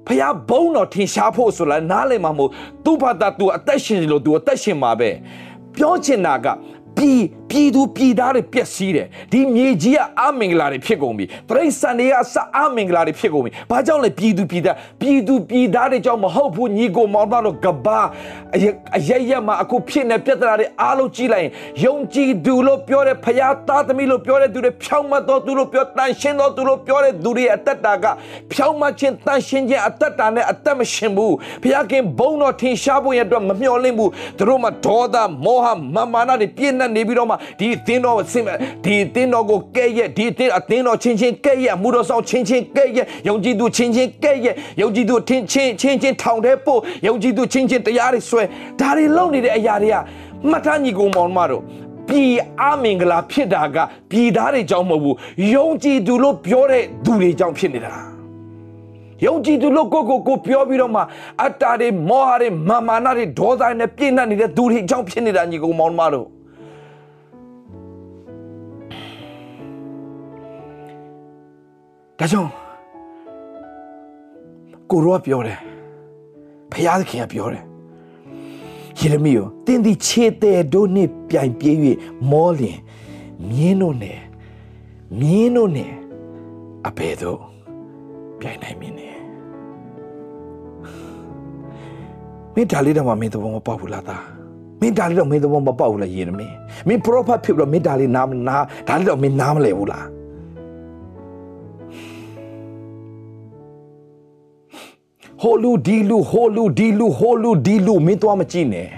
[0.08, 2.51] ဖျားဘုံတော်ထင်ရှားဖို့ဆိုတာနားလည်မှာမဟုတ်
[2.86, 5.10] သူ့ဘာသာသူအသက်ရှင်လို့သူအသက်ရှင်မှာပဲ
[5.75, 6.48] ပြောချင်တာက
[6.98, 18.00] ပြည် ပြည်သူပြည်သားတွေပျက်စီးတယ်ဒီမြေကြီးကအမင်္ဂလာတွေဖြစ်ကုန်ပြီတရိษံတွေကစအမင်္ဂလာတွေဖြစ်ကုန်ပြီဘာကြောင့်လဲပြည်သူပြည်သားပြည်သူပြည်သားတွေကြောင့်မဟုတ်ဘူးညီကိုမောင်မတို့ကဘာ
[18.98, 21.51] အရရမှာအခုဖြစ်နေပြဿနာတွေအားလုံးကြည့်လိုက်ရင်
[21.84, 28.05] ယုံကြည်သူလို့ပြောတဲ့ဖရာသားသမီးလို့ပြောတဲ့သူတွေဖြောင်းမတော်သူလို့ပြောတန်ရှင်းတော်သူလို့ပြောတဲ့သူတွေအသက်တာက
[28.53, 35.15] ဖြောင်းမခြင်းတန်ရှင်းခြင်းအသက်တာနဲ့အသက်မရှင်ဘူးဖရာခင်ဘုံတော်ထင်ရှားဖို့ရတော့မမျှော်လင့်ဘူးသူတို့မှာဒေါသ
[35.46, 38.43] မောဟမာမာနတွေပြည့်နှက်နေပြီးတော့မှဒီအသင်းတော်ဆင်
[38.86, 48.43] ဒီအသင်းတော်ကိုကဲ့ရဲ့ဒီအသင်းအသင်းတော်ချင်းချင်းကဲ့ရဲ့မှုတော်ဆောင်ချင်းချင်းကဲ့ရဲ့ယုံကြည်သူချင်းချင်းကဲ့ရဲ့ယုံကြည်သူထင်းချင်းချင်းချင်းထောင်တဲ့ပို့ယုံကြည်သူချင်းချင်းတရားတွေဆွဲ
[48.79, 49.95] ဒါတွေလုပ်နေတဲ့အရာတွေက
[50.50, 51.63] မှတ်သားညီကောင်မောင်မတို့
[52.07, 53.77] ပြည်အမင်္ဂလာဖြစ်တာက
[54.12, 55.15] ပြည်သားတွေကြောင့်မဟုတ်ဘူး
[55.55, 57.93] ယုံကြည်သူလို့ပြောတဲ့သူတွေကြောင့်ဖြစ်နေတာ
[59.25, 61.01] ယုံကြည်သူလို့ကိုကိုကိုပြောပြီးတော့မှ
[61.41, 66.27] အတ္တတွေမောဟတွေမာမာနတွေဒေါသတွေနဲ့ပြည့်နှက်နေတဲ့သူတွေအကြောင်းဖြစ်နေတာညီကောင်မောင်မတို့
[72.22, 72.50] ဒါကြောင့်
[74.92, 75.60] ကိုရောပြောတယ်
[76.72, 77.63] ဖယားသခင်ကပြောတယ်
[79.00, 81.75] ယေရမိယတင်းဒီခြေတဲ့တို့နှင့်ပြိုင်ပြေး၍
[82.31, 82.77] မောလျင်
[83.50, 84.20] မြင်းတို့နဲ့
[85.20, 85.92] မြင်းတို့နဲ့
[86.88, 87.40] အဘယ်သို့
[88.40, 89.16] ပြိုင်နိုင်မင်းနဲ့
[92.53, 94.24] မင်းဒါလေးတော့မင်းသဘောမပေါက်ဘူးလားသား
[94.81, 96.48] မင်းဒါလေးတော့မင်းသဘောမပေါက်ဘူးလားယေရမိ
[96.88, 100.05] မင်းပရောဖက်ဖြစ်ပြီးတော့မင်းဒါလေးနားနားဒါလေးတော့မင်းနားမလဲဘူးလား
[105.42, 108.90] ဟိုလူဒီလူဟိုလူဒီလူဟိုလူဒီလူမင်းသွားမကြည့်နဲ့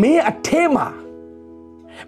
[0.00, 0.86] မင်းအထဲမှာ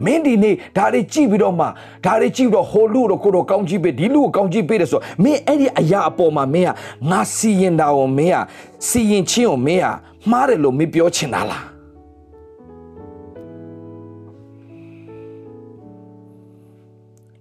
[0.04, 1.66] မင်းဒီနေ့ဒါတွေကြည့်ပြီးတော့မှ
[2.04, 6.70] ဒါတွေကြည့်ပြီးတော့ဟိုလူတော့ကိုတော့ကောင်းကြည့်ပေးဒီလူကိုကောင်းကြည့်ပေးတယ်ဆိုမင်းအဲ့ဒီအရာအပေါ်မှာမင်းက
[7.10, 8.38] ငါစီရင်တာကိုမင်းက
[8.88, 9.86] စီရင်ချင်းကိုမင်းက
[10.30, 11.64] မှားတယ်လို့မင်းပြောချင်တာလား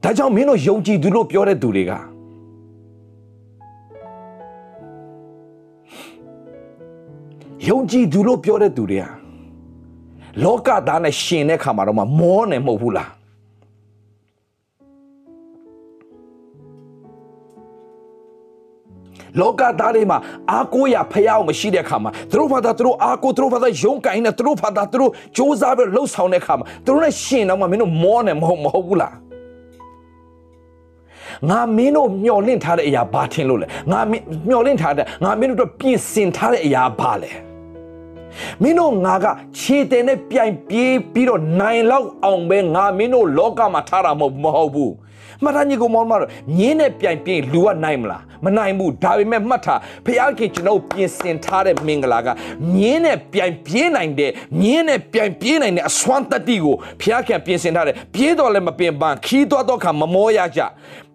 [0.03, 2.14] ဒါကြောင့်မင်းတို့ယုံကြည်သူလို့ပြောတဲ့သူတွေက
[7.67, 9.05] ယုံကြည်သူလို့ပြောတဲ့သူတွေက
[10.43, 13.09] လောကသားနဲ့ရှင်တဲ့ခါမှာတော့မောနေမဟုတ်ဘူးလား
[19.39, 20.17] လောကသားတွေမှာ
[20.51, 29.13] အာကိုရဖျားအောင်မရှိတဲ့ခါမှာသူတို့ဘာသာသူတို့အာကိုသူတို့ဘာသာယုံကိုင်းနေသူတို့ဘာသာသူတို့စ조사ပြီးလှုပ်ဆောင်တဲ့ခါမှာသူတို့နဲ့ရှင်တော့မှမင်းတို့မောနေမဟုတ်မဟုတ်ဘူးလား
[31.49, 33.99] ငါမင်းတို့မျော်လင့်ထားတဲ့အရာဘာထင်လို့လဲငါ
[34.49, 37.44] မျော်လင့်ထားတဲ့ငါမင်းတို့ပြင်ဆင်ထားတဲ့အရာဘာလဲ
[38.61, 39.25] မင်းတို့ငါက
[39.59, 44.93] ခြေတင်နဲ့ပြိုင်ပြေးပြီးတော့နိုင်လောက်အောင်ပဲငါမင်းတို့လောကမှာထားတာမဟုတ်ဘူး
[45.43, 52.27] မှတ်ထားညီကောင်မောင်မတို့မြင်းနဲ့ပြိုင်ပြင်းလူကနိုင်မလားမနိုင်ဘူးဒါပေမဲ့မှတ်ထားဖခင်ကျွန်တော်ပြင်ဆင်ထားတဲ့မင်္ဂလာက
[52.73, 60.61] မြင်းနဲ့ပြိုင်ပြေးနိုင်တဲ့မြင်းနဲ့ပြိုင်ပြေးနိုင်တဲ့အစွမ်းတတိကိုဖခင်ပြင်ဆင်ထားတယ်ပြေးတော့လည်းမပင်ပန်းခီးသွားတော့ခါမမောရကြ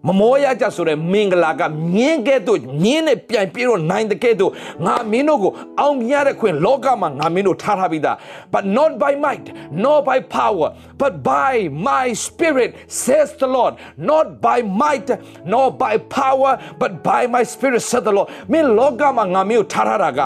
[0.07, 1.61] မမောရကြဆိုတဲ့မင်္ဂလာက
[1.95, 4.51] မြင်းကဲ့သို့မြင်းနဲ့ပြိုင်ပြေတော့နိုင်တဲ့ကဲ့သို့
[4.85, 8.15] ငါမင်းတို့ကိုအောင်မြင်ရတဲ့ခွင့်လောကမှာငါမင်းတို့ထားထားပြီးသား
[8.53, 9.47] but not by might
[9.83, 10.67] nor by power
[11.01, 11.53] but by
[11.87, 12.69] my spirit
[13.03, 13.73] says the lord
[14.09, 15.09] not by might
[15.51, 20.19] nor by power but by my spirit said the lord မင်းလောကမှာငါမင်းကိုထားထားတာက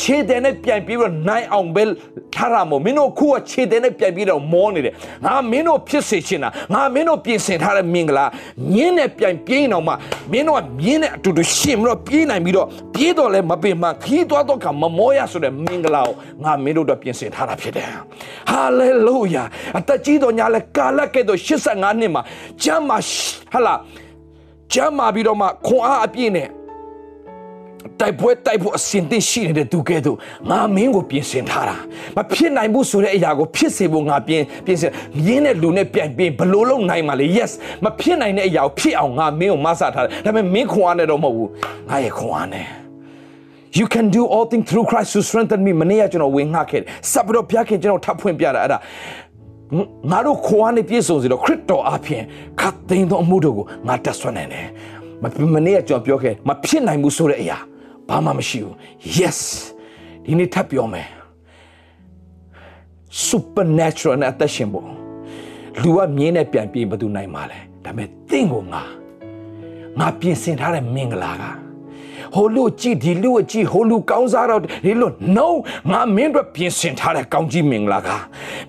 [0.00, 1.82] ခြေတဲ့နဲ့ပြိုင်ပြေတော့နိုင်အောင်ပဲ
[2.34, 4.94] ထားတာမို့မင်းတို့ခုကခြေတဲ့နဲ့ပြိုင်ပြေတော့မောနေတယ်
[5.26, 8.26] ငါမင်းတို့ဖြစ်စေချင်တာငါမင်းတို့ပြင်ဆင်ထားတဲ့မင်္ဂလာ
[8.74, 9.94] မြင်းနဲ့ပြိုင်ပြေးအောင်မှ
[10.32, 17.88] မင်းတို့ကမြင်းနဲ့အတူတူရှင်ပြီးတော့ပြေးနိုင်ပြီးတော့ပြေးတော့လဲမပင်မခီးသွားတော့ကမမောရဆိုတဲ့မင်္ဂလာကိုငါမင်းတို့တော့ပြင်ဆင်ထားတာဖြစ်တယ်
[18.50, 19.44] ဟာလေလုယာ
[19.78, 22.22] အသက်ကြီးတော်ညာလဲကာလကဲ့သို့85နှစ်မှာ
[22.62, 22.98] ကျမ်းမှာ
[23.52, 23.74] ဟလာ
[24.74, 26.48] ကျမ်းမာပြီးတော့မှခွန်အားအပြည့်နဲ့
[28.00, 30.16] တိုက်ပွဲတိုက်ဖို့အစဉ်သင့်ရှိနေတဲ့သူကဲ့သို့
[30.50, 31.76] ငါမင်းကိုပြင်ဆင်ထားတာ
[32.16, 34.92] မဖြစ်နိုင်ဘူးဆိုတဲ့အရာကိုဖြစ်စေဖို့ငါပြင်ပြင်ဆင်
[35.26, 37.52] ရင်းတဲ့လူနဲ့ပြိုင်ပြင်ဘလို့လုံးနိုင်မှာလဲ yes
[37.84, 41.50] မဖြစ်နိုင်တဲ့အရာကိုဖြစ်အောင်ငါမင်းကိုမဆထားတယ်ဒါပေမဲ့မင်းခွန်အားနဲ့တော့မဟုတ်ဘူး
[41.88, 42.66] ငါရဲ့ခွန်အားနဲ့
[43.78, 48.78] You can do all things through Christ who strengthen me မနေ့ကကျွန်တော်ဝင်ငှခဲ့စပ်ပြီးတော့ဘုရားခင်ကျွန်တော်ထပ်ဖွင့်ပြတာအဲ့ဒါ
[50.10, 52.22] ငါတို့ခွန်အားနဲ့ပြည့်စုံစေတော့ခရစ်တော်အပြင်
[52.60, 54.66] ခတ်သိမ်းသောအမှုတို့ကိုငါတက်ဆွမ်းနိုင်တယ်
[55.54, 57.58] မနေ့ကကျွန်တော်ပြောခဲ့မဖြစ်နိုင်ဘူးဆိုတဲ့အရာ
[58.08, 58.74] ဘာမှမရှိဘူး
[59.18, 59.38] yes
[60.24, 61.08] ဒီနေ့ထပ်ပြောမယ်
[63.28, 64.88] supernatural နဲ့အသက်ရှင်ဖို့
[65.82, 68.82] လူကမြင်းနဲ့ပြန်ပြေးဘယ်သူနိုင်မှာလဲဒါပေမဲ့တင့်ကိုငါ
[69.98, 71.44] ငါပြင်ဆင်ထားတဲ့မင်္ဂလာက
[72.34, 75.06] ဟိုလူကြည့်ဒီလူကြည့်ဟိုလူကောင်းစားတော့ဒီလူ
[75.36, 75.46] no
[75.90, 78.08] ငါမင်းတို့ပြင်ဆင်ထားတဲ့ကောင်းကြီးမင်္ဂလာက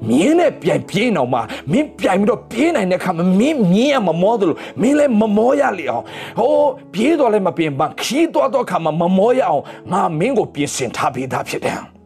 [0.09, 1.39] မြင်းနဲ့ပြန်ပြေးအောင်မှ
[1.71, 6.03] မင်းပြန်ပြီးတော့ပြေးနိုင်တဲ့ခါမှာမင်းမြင်းရမမောတယ်လို့မင်းလည်းမမောရလေအောင်
[6.39, 6.55] ဟို
[6.93, 12.00] ပြေးတော့လည်းမပြင်ပန်းခီးသွားတော့ခါမှာမမောရအောင်ငါမင်းကိုပြင်ဆင်ထားပေးတာဖြစ်တယ်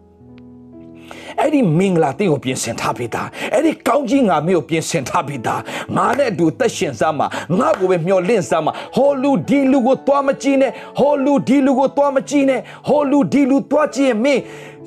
[1.42, 5.56] အဲ့ဒီမင်္ဂလာတင်းကိုပြင်ဆင်ထားပေးတာအဲ့ဒီကောင်းကြီးငါမျိုးကိုပြင်ဆင်ထားပေးတာ
[5.96, 7.28] ငါနဲ့အတူသက်ရှင်စမ်းမှာ
[7.60, 14.42] ငါကိုပဲမျှော်လင့်စမ်းမှာဟောလူဒီလူကိုသွားမကြည့်နဲ့ဟောလူဒီလူကိုသွားမကြည့်နဲ့ဟောလူဒီလူသွားကြည့်ရင်မင်း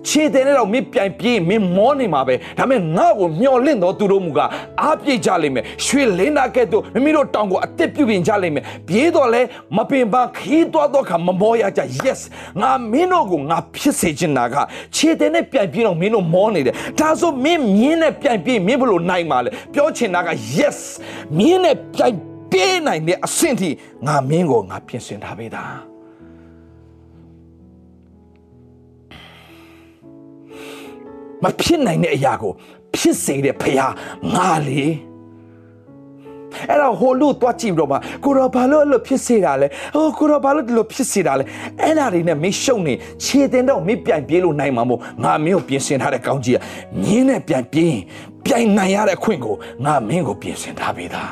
[0.07, 4.41] ခြေတယ်နဲ့တော့မင်းပြိုင်ပြေးမင်းမောနေမှာပဲဒါပေမဲ့ငါ့ကိုမျောလင့်တော့သူတို့မူက
[4.83, 9.43] အားပြည့်ကြလိမ့်မယ်ရွှေလင်းနာကဲ့သို့မိမိတို့တောင်ကိုအသက်ပြုပြင်ကြလိမ့်မယ်ပြေးတော့လဲ
[9.77, 12.21] မပင်ပန်းခီးသွားတော့ခါမမောရကြ yes
[12.61, 14.57] ငါမင်းတို့ကိုငါဖြစ်စေချင်တာက
[14.97, 20.79] ခြေတယ်နဲ့ပြိုင်ပြေးတော့မင်းတို့မောနေတယ်ဒါဆိုမင်းမြင်းနဲ့ပြိုင်ပြေးမင်းဘလို့နိုင်မှာလဲပြောချင်တာက yes
[21.39, 22.17] မြင်းနဲ့ပြိုင်
[22.53, 23.71] ပြေးနိုင်တဲ့အဆင့်ထိ
[24.07, 25.65] ငါမင်းကိုငါပြင်ဆင်ထားပေးတာ
[31.43, 32.53] မဖြစ်နိုင်တဲ့အရာကို
[32.95, 33.93] ဖြစ်စေတဲ့ဖခင်
[34.35, 34.85] ငါလေ
[36.71, 41.45] အဲ့တော့ဟိုလူတော့ကြည့်တော့မှကိုရောဘာလို့အဲ့လိုဖြစ်စေတာလဲဟိုကိုရောဘာလို့ဒီလိုဖြစ်စေတာလဲ
[41.83, 46.59] အဲ့ဒါတွေနဲ့မင်းရှုံနေခြေတင်တော့မင်းပြိုင်ပြေးလို့နိုင်မှာမို့ငါမင်းကိုပြင်ဆင်ထားတဲ့ကောင်းကြီးက
[47.03, 48.03] မြင်းနဲ့ပြိုင်ပြေးရင်
[48.45, 51.25] ပြိုင်နိုင်ရတဲ့အခွင့်ကိုငါမင်းကိုပြင်ဆင်ထားပေးတာ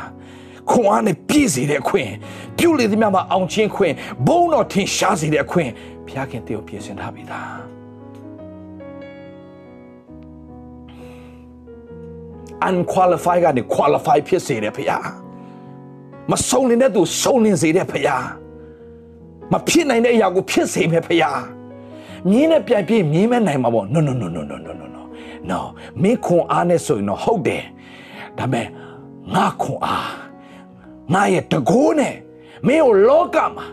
[0.71, 2.11] ခွန်အားနဲ့ပြည့်စေတဲ့အခွင့်
[2.59, 3.95] ပြုလေသမျှမှာအောင်ချင်းခွင့်
[4.27, 5.71] ဘုံတော်ထင်ရှားစေတဲ့အခွင့်
[6.07, 7.76] ဘုရားခင်တည်းကိုပြင်ဆင်ထားပေးတာ
[12.69, 15.05] unqualified ကနေ qualify ဖြစ်စေတယ်ဖခင်
[16.31, 18.25] မစုံလင်တဲ့သူစုံလင်စေတဲ့ဖခင်
[19.53, 21.38] မဖြစ်နိုင်တဲ့အရာကိုဖြစ်စေမယ်ဖခင်
[22.31, 25.03] မြင်းနဲ့ပြန်ပြေးမြင်းမဲ့နိုင်မှာပေါ့ no no no no no no no no
[25.51, 25.61] no
[26.03, 27.62] မင်းခွန်အားနဲ့ဆိုရင်တော့ဟုတ်တယ်
[28.38, 28.66] ဒါပေမဲ့
[29.35, 30.11] ငါခွန်အား
[31.12, 32.14] ငါရဲ့တကိုးနဲ့
[32.69, 33.64] မင်းကိုလောကမှာ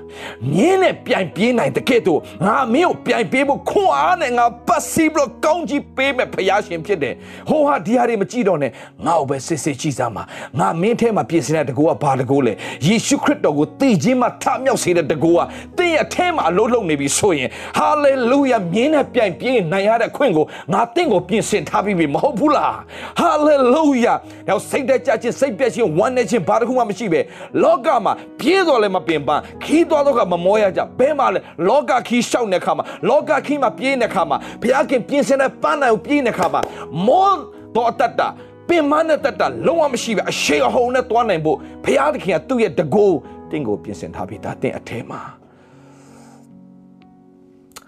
[0.53, 7.13] မြင်းနဲ့ပြိုင်ပြေးနိုင်တဲ့ကဲ့သို့ငါမင်းကိုပြိုင်ပြေးဖို့ခွန်အားနဲ့ငါပတ်စီပြီးတော့ကောင်းကြီးပေးမဲ့ဖယားရှင်ဖြစ်တယ်
[7.49, 8.71] ဟိုဟာဒီဟာတွေမကြည့်တော့နဲ့
[9.05, 10.23] ငါ့ကိုပဲစစ်စစ်ကြည့်စမ်းပါ
[10.59, 12.53] ငါမင်းထဲမှာပြင်ဆင်တဲ့တကူကဘာတကူလဲ
[12.87, 15.39] ယေရှုခရစ်တော်ကိုသိခြင်းမှာထမြောက်စေတဲ့တကူက
[15.77, 22.75] သင်ရဲ့အထဲမှာအလုံးလုံးနေပြီဆိုရင်ဟာလေလုယာမြင်းနဲ့ပြိုင်ပြေးနိုင်ရတဲ့ခွင့်ကိုငါတင့်ကိုပြင်ဆင်ထားပြီးပြီမဟုတ်ဘူးလား
[23.19, 24.13] ဟာလေလုယာ
[24.47, 27.19] တော့စိတ်တကြခြင်းစိတ်ပြည့်ခြင်းဝမ်းနေခြင်းဘာတခုမှမရှိပဲ
[27.63, 36.61] လောကမှာပြေးတော်လည်းမပင်ပန်းခီးသွားတော့ကမမောရကြဘဲမှာလဲလောကခီးရှောက်နေခါမှာလောကခီးမှာပြေးနေခါမှာဘုရားခင်ပြင်ဆင်တဲ့ပန်းနိုင်ကိုပြေးနေခါမှာ
[37.07, 37.31] မော
[37.75, 38.27] တော့တတ်တာ
[38.67, 43.05] ပင်မနဲ့တတ်တာလုံးဝမရှိပဲအရှိအဟုန်နဲ့သွားနိုင်ဖို့ဘုရားသခင်ကသူ့ရဲ့တကူ
[43.49, 45.21] တင့်ကိုပြင်ဆင်ထားပြီးဒါတင့်အထဲမှာ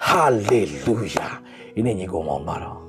[0.08, 1.28] ဟာလေလုယာ
[1.76, 2.85] ဒီနေ့ညီကောင်မောင်ပါတော့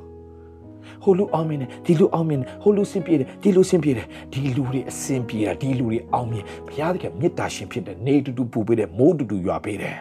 [1.03, 9.97] ဟိုလူအောင်မြင်တယ်ဒီလူအောင်မြင်တယ်ဟိုလူစင်ပြေတယ်ဒီလူစင်ပြေတယ်ဒီလူတွေအစင်ပြေတာဒီလူတွေအောင်မြင်ဘုရားသခင်မေတ္တာရှင်ဖြစ်တယ်နေတူတူပူပေးတယ်မိုးတူတူရွာပေးတယ်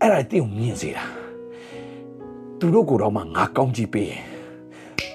[0.00, 1.04] အဲ့ဒါတင်းကိုမြင်စေတာ
[2.58, 4.22] သူတို့ကိုတော့မှငါကောင်းကြည့်ပေးရင်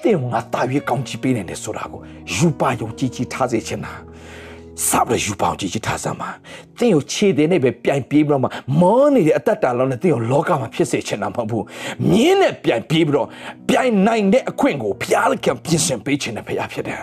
[0.02, 2.00] တင်းငါတာရွေးကောင်းကြည့်ပေးနေတယ်ဆိုတာကို
[2.34, 3.92] ယူပါယုံကြည်ကြည်ထားစေချင်တာ
[4.88, 6.30] စပ်ရယူပေါင်းကြည့်ချထားစမ်းပါ
[6.78, 8.48] တင်းကိုခြေတင်နဲ့ပဲပြိုင်ပြေးပြီးတော့မှ
[8.80, 11.64] မောနေတဲ့အတ္တတာလုံးနဲ့တင်းကိုလောကမှာဖြစ်စေချင်တာမဟုတ်ဘူး
[12.10, 13.28] မြင်းနဲ့ပြိုင်ပြေးပြီးတော့
[13.68, 17.00] ပြိုင်နိုင်တဲ့အခွင့်ကိုဘုရားကပြင်ဆင်ပေးခြင်းနဲ့ဘုရားဖြစ်တယ်။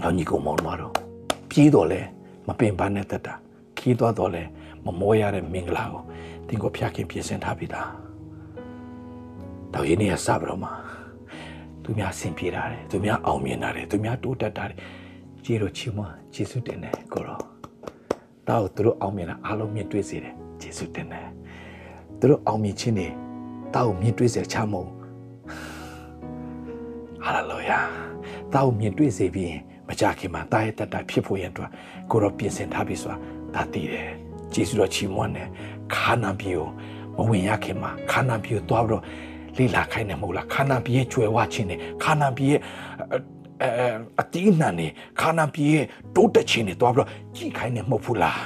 [0.00, 0.92] နောက်ညီကောင်မောင်တို့
[1.50, 2.00] ပြေးတော့လဲ
[2.46, 3.34] မပင်ပန်းတဲ့တတ်တာ
[3.78, 4.42] ခီးသွားတော့လဲ
[4.84, 6.02] မမောရတဲ့မင်္ဂလာကို
[6.48, 7.88] တင်းကိုဘုရားခင်ပြင်ဆင်ထားပြီသား။
[9.74, 10.70] တော့ယနေ့ကစပြီးတော့မှ
[11.84, 14.78] သူများဆင်ပြေတာတယ်သူများအောင်မြင်တာတယ်သူများတိုးတက်တာတယ်
[15.44, 17.38] ကျေတော်ချီးမွမ်းယေရှုတင်တယ်ကိုရော
[18.48, 21.28] တောက်သူတို့အောင်မြင်တာအားလုံးမြင်တွေ့စေတယ်ယေရှုတင်တယ်
[22.18, 23.08] သူတို့အောင်မြင်ခြင်းတွေ
[23.74, 24.88] တောက်မြင်တွေ့စေချမဟုတ်
[27.24, 27.78] ဟာလေလုယာ
[28.54, 29.54] တောက်မြင်တွေ့စေပြီး
[29.88, 31.70] မကြခင်မှာတာရဲ့တတဖြစ်ဖို့ရန်အတွက်
[32.10, 33.16] ကိုရောပြင်ဆင်ထားပြီဆိုတာ
[33.54, 34.08] ဒါတည်တယ်
[34.54, 35.48] ယေရှုတော်ချီးမွမ်းတယ်
[35.94, 36.68] ခါနာပြေကို
[37.16, 39.04] မဝင်ရခင်မှာခါနာပြေကိုတွားပြီးတော့
[39.58, 42.60] လေ့လာခိုင်းတယ်မဟုတ်လားခါနာပြေရဲ့ကျွယ်ဝခြင်းနဲ့ခါနာပြေရဲ့
[43.62, 43.86] အဲ
[44.20, 44.86] အတီးနှံနေ
[45.20, 48.40] ခါနာပြေရဲ့တိုးတက်ခြင်းတွေတွားပြီးတော့ကြည်ခိုင်းနေမဟုတ်ဘူးလား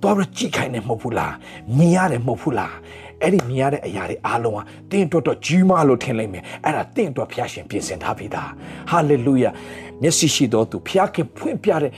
[0.00, 1.34] သွားပြီးကြည့်ခိုင်းတယ်မဟုတ်ဘူးလား
[1.76, 2.74] မြင်ရတယ်မဟုတ်ဘူးလား
[3.22, 8.50] အဲ့ဒီမြင်ရတဲ့အရာတွေအားလုံးဟာတင်းတော်တော်ကြီးမားလို့ထင်လိုက်မယ်အဲ့ဒါတင်းတော်ဖျားရှင်ပြင်ဆင်ထားပြီသား
[8.90, 9.50] ဟာလေလုယာ
[10.02, 11.92] မျက်စိရှိတော်သူဖျားခင်ဖွင့်ပြတဲ့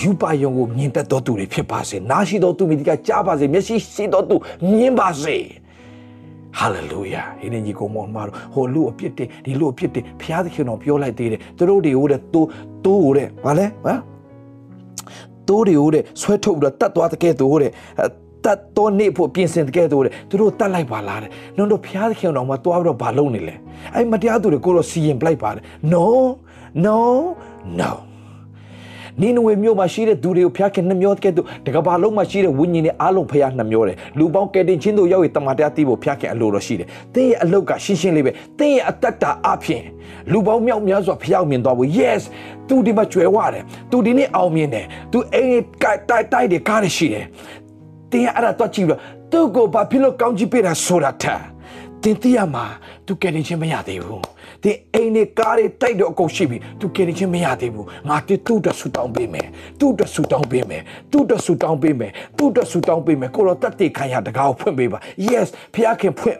[0.00, 4.36] ယူပါယုံကိုမြင်တတ်တော်သူတွေဖြစ်ပါစေနားရှိတော်သူမိဒီကကြားပါစေမျက်စိရှိတော်သူ
[4.70, 5.36] မြင်ပါစေ
[6.58, 12.48] ဟာလေလုယာဒီနေ့ညီကောင်မောင်မတို့ဟိုလူအပြစ်တင်ဒီလူအပြစ်တင်ဖျားသခင်တော်ပြောလိုက်သေးတယ်သူတို့တွေကိုတဲ့တိုး
[12.84, 14.00] တိုးတဲ့ဗာလဲဟမ်
[15.48, 17.72] တိုးတွေကိုတဲ့ဆွဲထုတ်ပြီးတော့တတ်သွားတဲ့ကဲ့သို့တဲ့
[18.44, 23.54] တတ်တော်နေဖို့ပြင်ဆင်တဲ့ကဲ့သို့တဲ့သူတို့တတ်လိုက်ပါလားတဲ့နှုတ်တို့ဖျားသခင်တော်မှာတွားပြီးတော့ဘာလုပ်နေလဲ
[23.94, 26.06] အဲ့မတရားသူတွေကိုတော့စီရင်ပလိုက်ပါတယ် no
[26.84, 26.98] no
[27.80, 27.90] no
[29.20, 39.82] နိနဝေမြို့မှာရှိတဲ့သူတွေကိုဖျားခင်နှမျောကဲ့သို့တကဘာလုံးမှာရှိတဲ့ဝိညာဉ်တွေအားလုံးဖျားနှမျောတယ်လူပေါင်းကဲတင်ချင်းတို့ရောက်ရတမန်တရားသိဖို့ဖျားခင်အလိုတော်ရှိတယ်တင်းရဲ့အလုတ်ကရှင်းရှင်းလေးပဲတင်းရဲ့အတ္တတာအဖြစ်
[40.32, 42.22] လူပေါင်းမြောက်များစွာဖျားမြင်သွားဖို့ yes
[42.68, 47.24] သူဒီမှာကျွယ်ဝတယ်သူဒီနေ့အောင်မြင်တယ်သူအိမ်တိုက်တိုက်တိုက်တွေကားရရှိတယ်
[48.10, 49.00] တင်းရဲ့အဲ့ဒါတော့ကြည့်ပြီးတော့
[49.32, 51.42] သူ့ကိုဘာဖြစ်လို့ကောင်းကြီးပေးတာဆိုတာထား
[52.02, 52.64] တင်းတီးရမှာ
[53.06, 54.24] သူကယ်တင်ခြင်းမရသေးဘူး
[54.66, 59.46] ဒီအိမ်နဲ့ကားတွေတိုက်တော့အကုန်ရှိပြီသူကယ်တင်ခြင်းမရသေးဘူးငါတိသူ့အတွက်ဆူတောင်းပေးမယ်
[59.80, 64.98] သူ့အတွက်ဆူတောင်းပေးမယ်သူ့အတွက်ဆူတောင်းပေးမယ်သူ့အတွက်ဆူတောင်းပေးမယ်ကိုတော့တတ်တိခံရတကားကိုဖွင့်ပေးပါ
[65.28, 66.38] yes ဖခင်ခင်ဖွင့်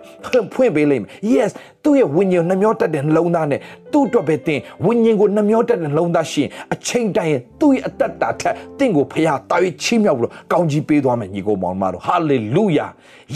[0.55, 1.51] ဖွင့်ပေးလိမ့်မယ် yes
[1.85, 3.61] သူ့ရဲ့ဝိညာဉ်နှမျောတတ်တဲ့နှလုံးသားနဲ့
[3.93, 12.91] သူ့အတွက်ပဲတင်ဝိညာဉ်ကိုနှမျောတတ်တဲ့နှလုံးသားရှင်အချိန်တိုင်းရဲ့သူ့ရဲ့အသက်တာထက်တင့်ကိုဖခင်တာ၍ချီးမြှောက်ပြီးတော့ကောင်းကြီးပေးသွားမယ်ညီကိုမောင်မတို့ hallelujah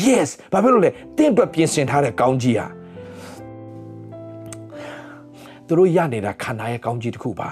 [0.04, 2.79] yes ဘာဖြစ်လို့လဲတင့်အတွက်ပြင်ဆင်ထားတဲ့ကောင်းကြီးဟာ
[5.72, 7.50] သူတို့ရနေတာခန္ဓာရဲ့ကောင်းကြီးတစ်ခုပါ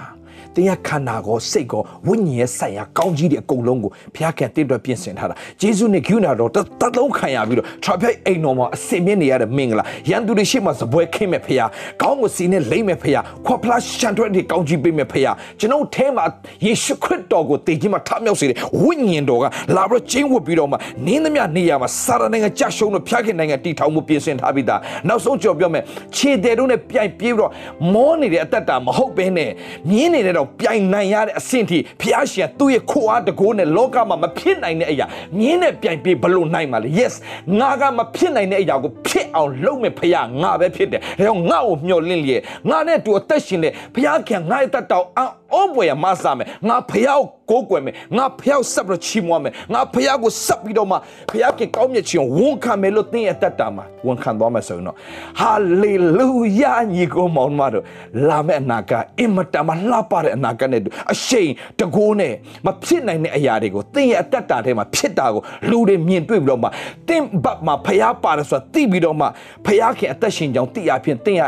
[0.55, 11.69] တင်းရဲ့ခန္ဓာကိုစိတ်ကိုဝိညာဉ်ရဲ့ဆိုင်ရာကောင်းကြီးတွေအကုန်လုံးကိုဘုရားခင်တင့်အတွက်ပြင်ဆင်ထားတာဂျေဇုနဲ့ဂုဏတော်တတ်လုံးခံရပြီးတော့ traffic အိမ်တော်မှာအစင်မြင့်နေရတဲ့မင်္ဂလာရန်သူတွေရှိမှစပွဲခင်းမဲ့ဖရား
[12.01, 16.25] ကောင်းကိုစီနဲ့လိမ့်မဲ့ဖရားခွဖလားရှန်ထွက်တွေကောင်းကြီးပေးမဲ့ဖရားကျွန်တော်ထဲမှာ
[16.65, 25.83] ယေရှုခရစ်တော်ကိုတည်ခြင်းမှာထမြောက်စေတဲ့ဝိညာဉ်တော်ကလာပြီးကျင်းဝတ်ပြီးတော့မှနင်းသမျှနေရာမှာစာရနိုင်ငံကြရှုံးလို့ဖျားခင်နိုင်ငံတည်ထောင်မှုပြင်ဆင်ထားပြီးသားနောက်ဆုံးကြော်ပြောမယ်
[26.15, 27.51] ခြေတယ်တို့နဲ့ပြိုင်ပြေးပြီးတော့
[27.93, 29.51] မောနေတဲ့အတ္တတာမဟုတ်ဘဲနဲ့
[29.89, 35.05] မြင်းနေတဲ့တော့ပြိုင်နိုင်ရတဲ့အဆင့်ထိဖျားရှင်သူ့ရဲ့ခိုအားတကိုးနဲ့လောကမှာမဖြစ်နိုင်တဲ့အရာ
[35.39, 37.13] မြင်းနဲ့ပြိုင်ပြေးဘလို့နိုင်မှာလဲ yes
[37.59, 45.27] ငါကမဖြစ်နိုင်တဲ့အရာကိုဖြစ်အောင်လုပ်မယ်ဖျားငါပဲဖြစ်တယ်ဒါကြောင့်ငါ့ကိုမျှော်လင့်လျက်ငါနဲ့တူအသက်ရှင်တဲ့ဖျားခင်ငါ့ရဲ့တတ်တော်အော
[45.75, 50.97] ပွေရမဆာမယ်ငါဖျားကိုကိုးကွယ်မယ်ငါဖျားဆက်ပြီးချီးမွမ်းမယ်ငါဖျားကိုဆက်ပြီးတော့မှ
[51.31, 54.95] ဖျားခင်ကောင်းမြတ်ခြင်းဝန်ခံမယ်လို့သင်ရဲ့တတ်တာမှာဝန်ခံသွားမယ်ဆိုရင်တော့
[55.39, 56.29] ဟာလေလု
[56.61, 57.83] ယာညီကိုမောင်မတို့
[58.29, 60.81] လာမယ့်အနာကအင်မတန်မှလှပတဲ့အနာကနဲ့
[61.13, 62.33] အရှိန်တကိုးနဲ့
[62.65, 66.67] မဖြစ်နိုင်တဲ့အရာတွေကိုသင်ရဲ့အတတ်တာထဲမှာဖြစ်တာကိုလူတွေမြင်တွေ့ပြီးတော့မှ
[67.07, 69.27] သင်ဘတ်မှာဖျားပါတယ်ဆိုတာသိပြီးတော့မှ
[69.65, 71.43] ဖျားခင်အသက်ရှင်ကြောင်းသိအဖြစ်သင်ရ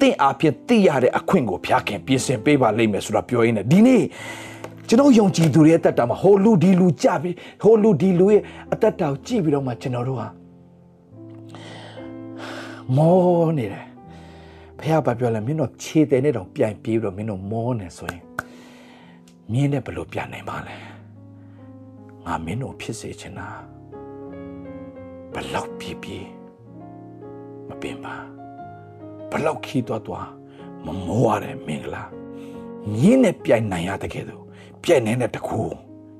[0.00, 4.04] တင့်အားဖြင့်သိရတဲ့အခွင့်ကိုဖျားခင်ပြင်ဆင်ပေးပါလိမ့်မယ်ဆိုတာပြောရင်းနဲ့ဒီနေ့
[4.88, 10.28] ကျွန်တော်ယုံကြည်သူတွေရဲ့အသက်တာမှာဟိုလူဒီလူကြပြီးဟိုလူဒီလူရဲ့အသက်တာကိုကြည့်ပြီးတော့မှကျွန်တော်တို့ဟာ
[12.96, 13.84] မောနေတယ်
[14.78, 18.22] ဖះဘာပြောလဲမင်းတို့ခြေတယ်နဲ့တော့ပြန်ပြေးပြီးတော့မင်းတို့မောနေဆိုရင်
[19.52, 20.76] မြင်းနဲ့ဘယ်လိုပြန်နိုင်ပါလဲ
[22.26, 23.48] ငါမင်းတို့ဖြစ်စေချင်တာ
[25.34, 26.26] ဘလောက်ပြေးပြေး
[27.68, 28.14] မပင်ပါ
[29.34, 30.28] ဘလောက်ခီးသွားသွား
[30.86, 32.04] မမောရတဲ့မင်္ဂလာ
[33.00, 34.42] မြင်းနဲ့ပြိုင်နိုင်ရတဲ့ကဲတော့
[34.82, 35.60] ပြိုင်နေတဲ့တကူ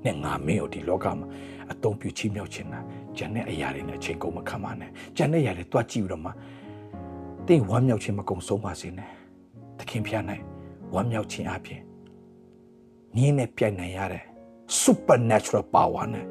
[0.05, 1.27] နဲ့ငါမင်းကိုဒီလောကမှာ
[1.72, 2.81] အတုံးပြချီးမြှောက်ချင်တာ
[3.16, 6.31] ဂျန်တဲ့အရာတွေနဲ့ချိန်ကုန်မခံပါနဲ့ဂျန်တဲ့အရာတွေတွားကြည့်ပြီးတော့မှ
[7.46, 9.11] တင်းဝမ်းမြောက်ခြင်းမကုံဆုံးပါစေနဲ့
[9.79, 10.42] သခင်ဖျားနိုင်
[10.94, 11.81] ဝမ်းမြောက်ခြင်းအပြင်
[13.16, 14.24] မြင်းနဲ့ပြိုင်နိုင်ရတဲ့
[14.83, 16.27] supernatural power နဲ့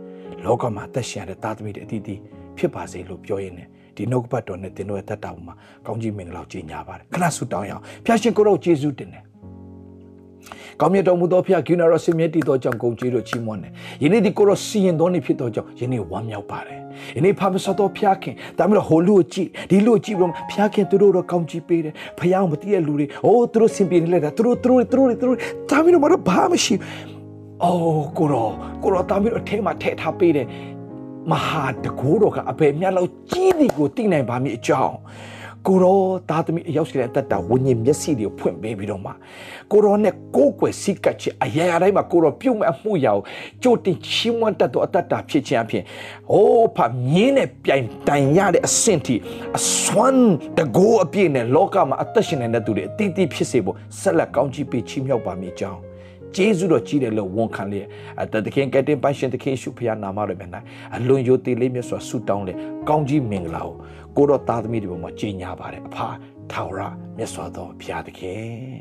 [0.46, 2.20] လောကမှာသက်ရှင်ရတဲ့သားသမီးတွေအသီးသီး
[2.58, 5.54] ဖြစ်ပါစေလို့ပြောရင်းနဲ့ ဒီနှုတ်ပတ်တော်နဲ့တင်တော်ရဲ့တတ်တာမှာ
[5.86, 9.24] ကောင်းကြီးမင်္ဂလာကြီးညာပါတယ်ခဏဆုတောင်းရအောင်ဖျာရှင်ကိုရောယေရှုတင်တယ်
[10.80, 13.72] ကောင်းမြတ်တော်မူသောဖျားကိနာရဆင်မြတ်တည်သောကြောင့်ဂုဏ်ကျေးဇူးချီးမွမ်းတယ်
[14.04, 16.80] ယနေ့ဒီကိုရောစီရင်တော်နေဖြစ်သောကြောင့်ယနေ့ဝမ်းမြောက်ပါတယ်
[17.18, 25.38] ယနေ့ဖာမဆတော်ဖျားခင်ဒါမျိုးဟိုလူကိုကြည့်ဒီလူကိုကြည့်ပြီးတော့ဖျားခင်သူတို့တော့ကောင်းကြီးပေးတယ်ဖျားမတည့်တဲ့လူတွေအိုးသူတို့ဆင်ပြေနေလိုက်တာသူတို့သူတို့သူတို့သူတို့
[25.70, 26.76] ဒါမျိုးတော့ဘာမှမရှိ
[27.64, 28.50] အိုးကိုရော
[28.84, 30.48] ကိုရောဒါမျိုးအထဲမှာထည့်ထားပေးတယ်
[31.32, 34.98] မဟာတကိုးတော်ကအပေမြတ်လောက်ကြီးသည်ကိုသိနိုင်ပါမည်အကြောင်း
[35.68, 35.98] ကိုရော
[36.30, 39.12] သားသမီးအရောက်ရှိတဲ့အသက်တာဝိညာဉ်မျက်စိတွေကိုဖွင့်ပေးပြီးတော့မှ
[39.72, 43.24] ကိုရောနဲ့ကိုယ်ကွယ်စိတ်ကချအရာရာတိုင်းမှာကိုရောပြုတ်မဲ့အမှုရာကို
[43.64, 45.84] ကြိုတင်ချီးမွမ်းတတ်သောအသက်တာဖြစ်ခြင်းအပြင်
[46.34, 46.78] ဟိုးဖ
[47.12, 49.16] မြင်းနဲ့ပြိုင်တိုင်ရတဲ့အဆင့်ထိ
[49.58, 55.82] အစွမ်းတကိုးအပြည့်နဲ့လောကမှာအသက်ရှင်နေတဲ့သူတွေအတိအသီးဖြစ်စေဖို့ဆက်လက်ကောင်းချီးပေးချီးမြှောက်ပါမည်အကြောင်း
[56.36, 57.88] ကျေးဇူးတော်ကြီးတယ်လို့ဝန်ခံလျက်
[58.22, 60.52] အတတခင်ကတဲ့ပိုင်ရှင်တခင်ရှုဖျားနာမတော်မြတ်၌
[60.96, 62.54] အလွန်ယိုသေးလေးမြတ်စွာဆုတောင်းလေ
[62.90, 63.74] ကောင်းကြီးမင်္ဂလာကို
[64.18, 66.08] ကိုတော်သားသမီးတွေပေါ်မှာကြီးညာပါတယ်အဖာ
[66.52, 66.80] ထာဝရ
[67.18, 68.74] မြတ်စွာသောဘုရားသခင်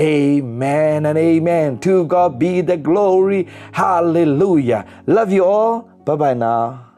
[0.00, 1.70] Amen and amen.
[1.84, 3.40] To God be the glory.
[3.72, 4.82] Hallelujah.
[5.16, 5.90] Love you all.
[6.04, 6.89] bye bye now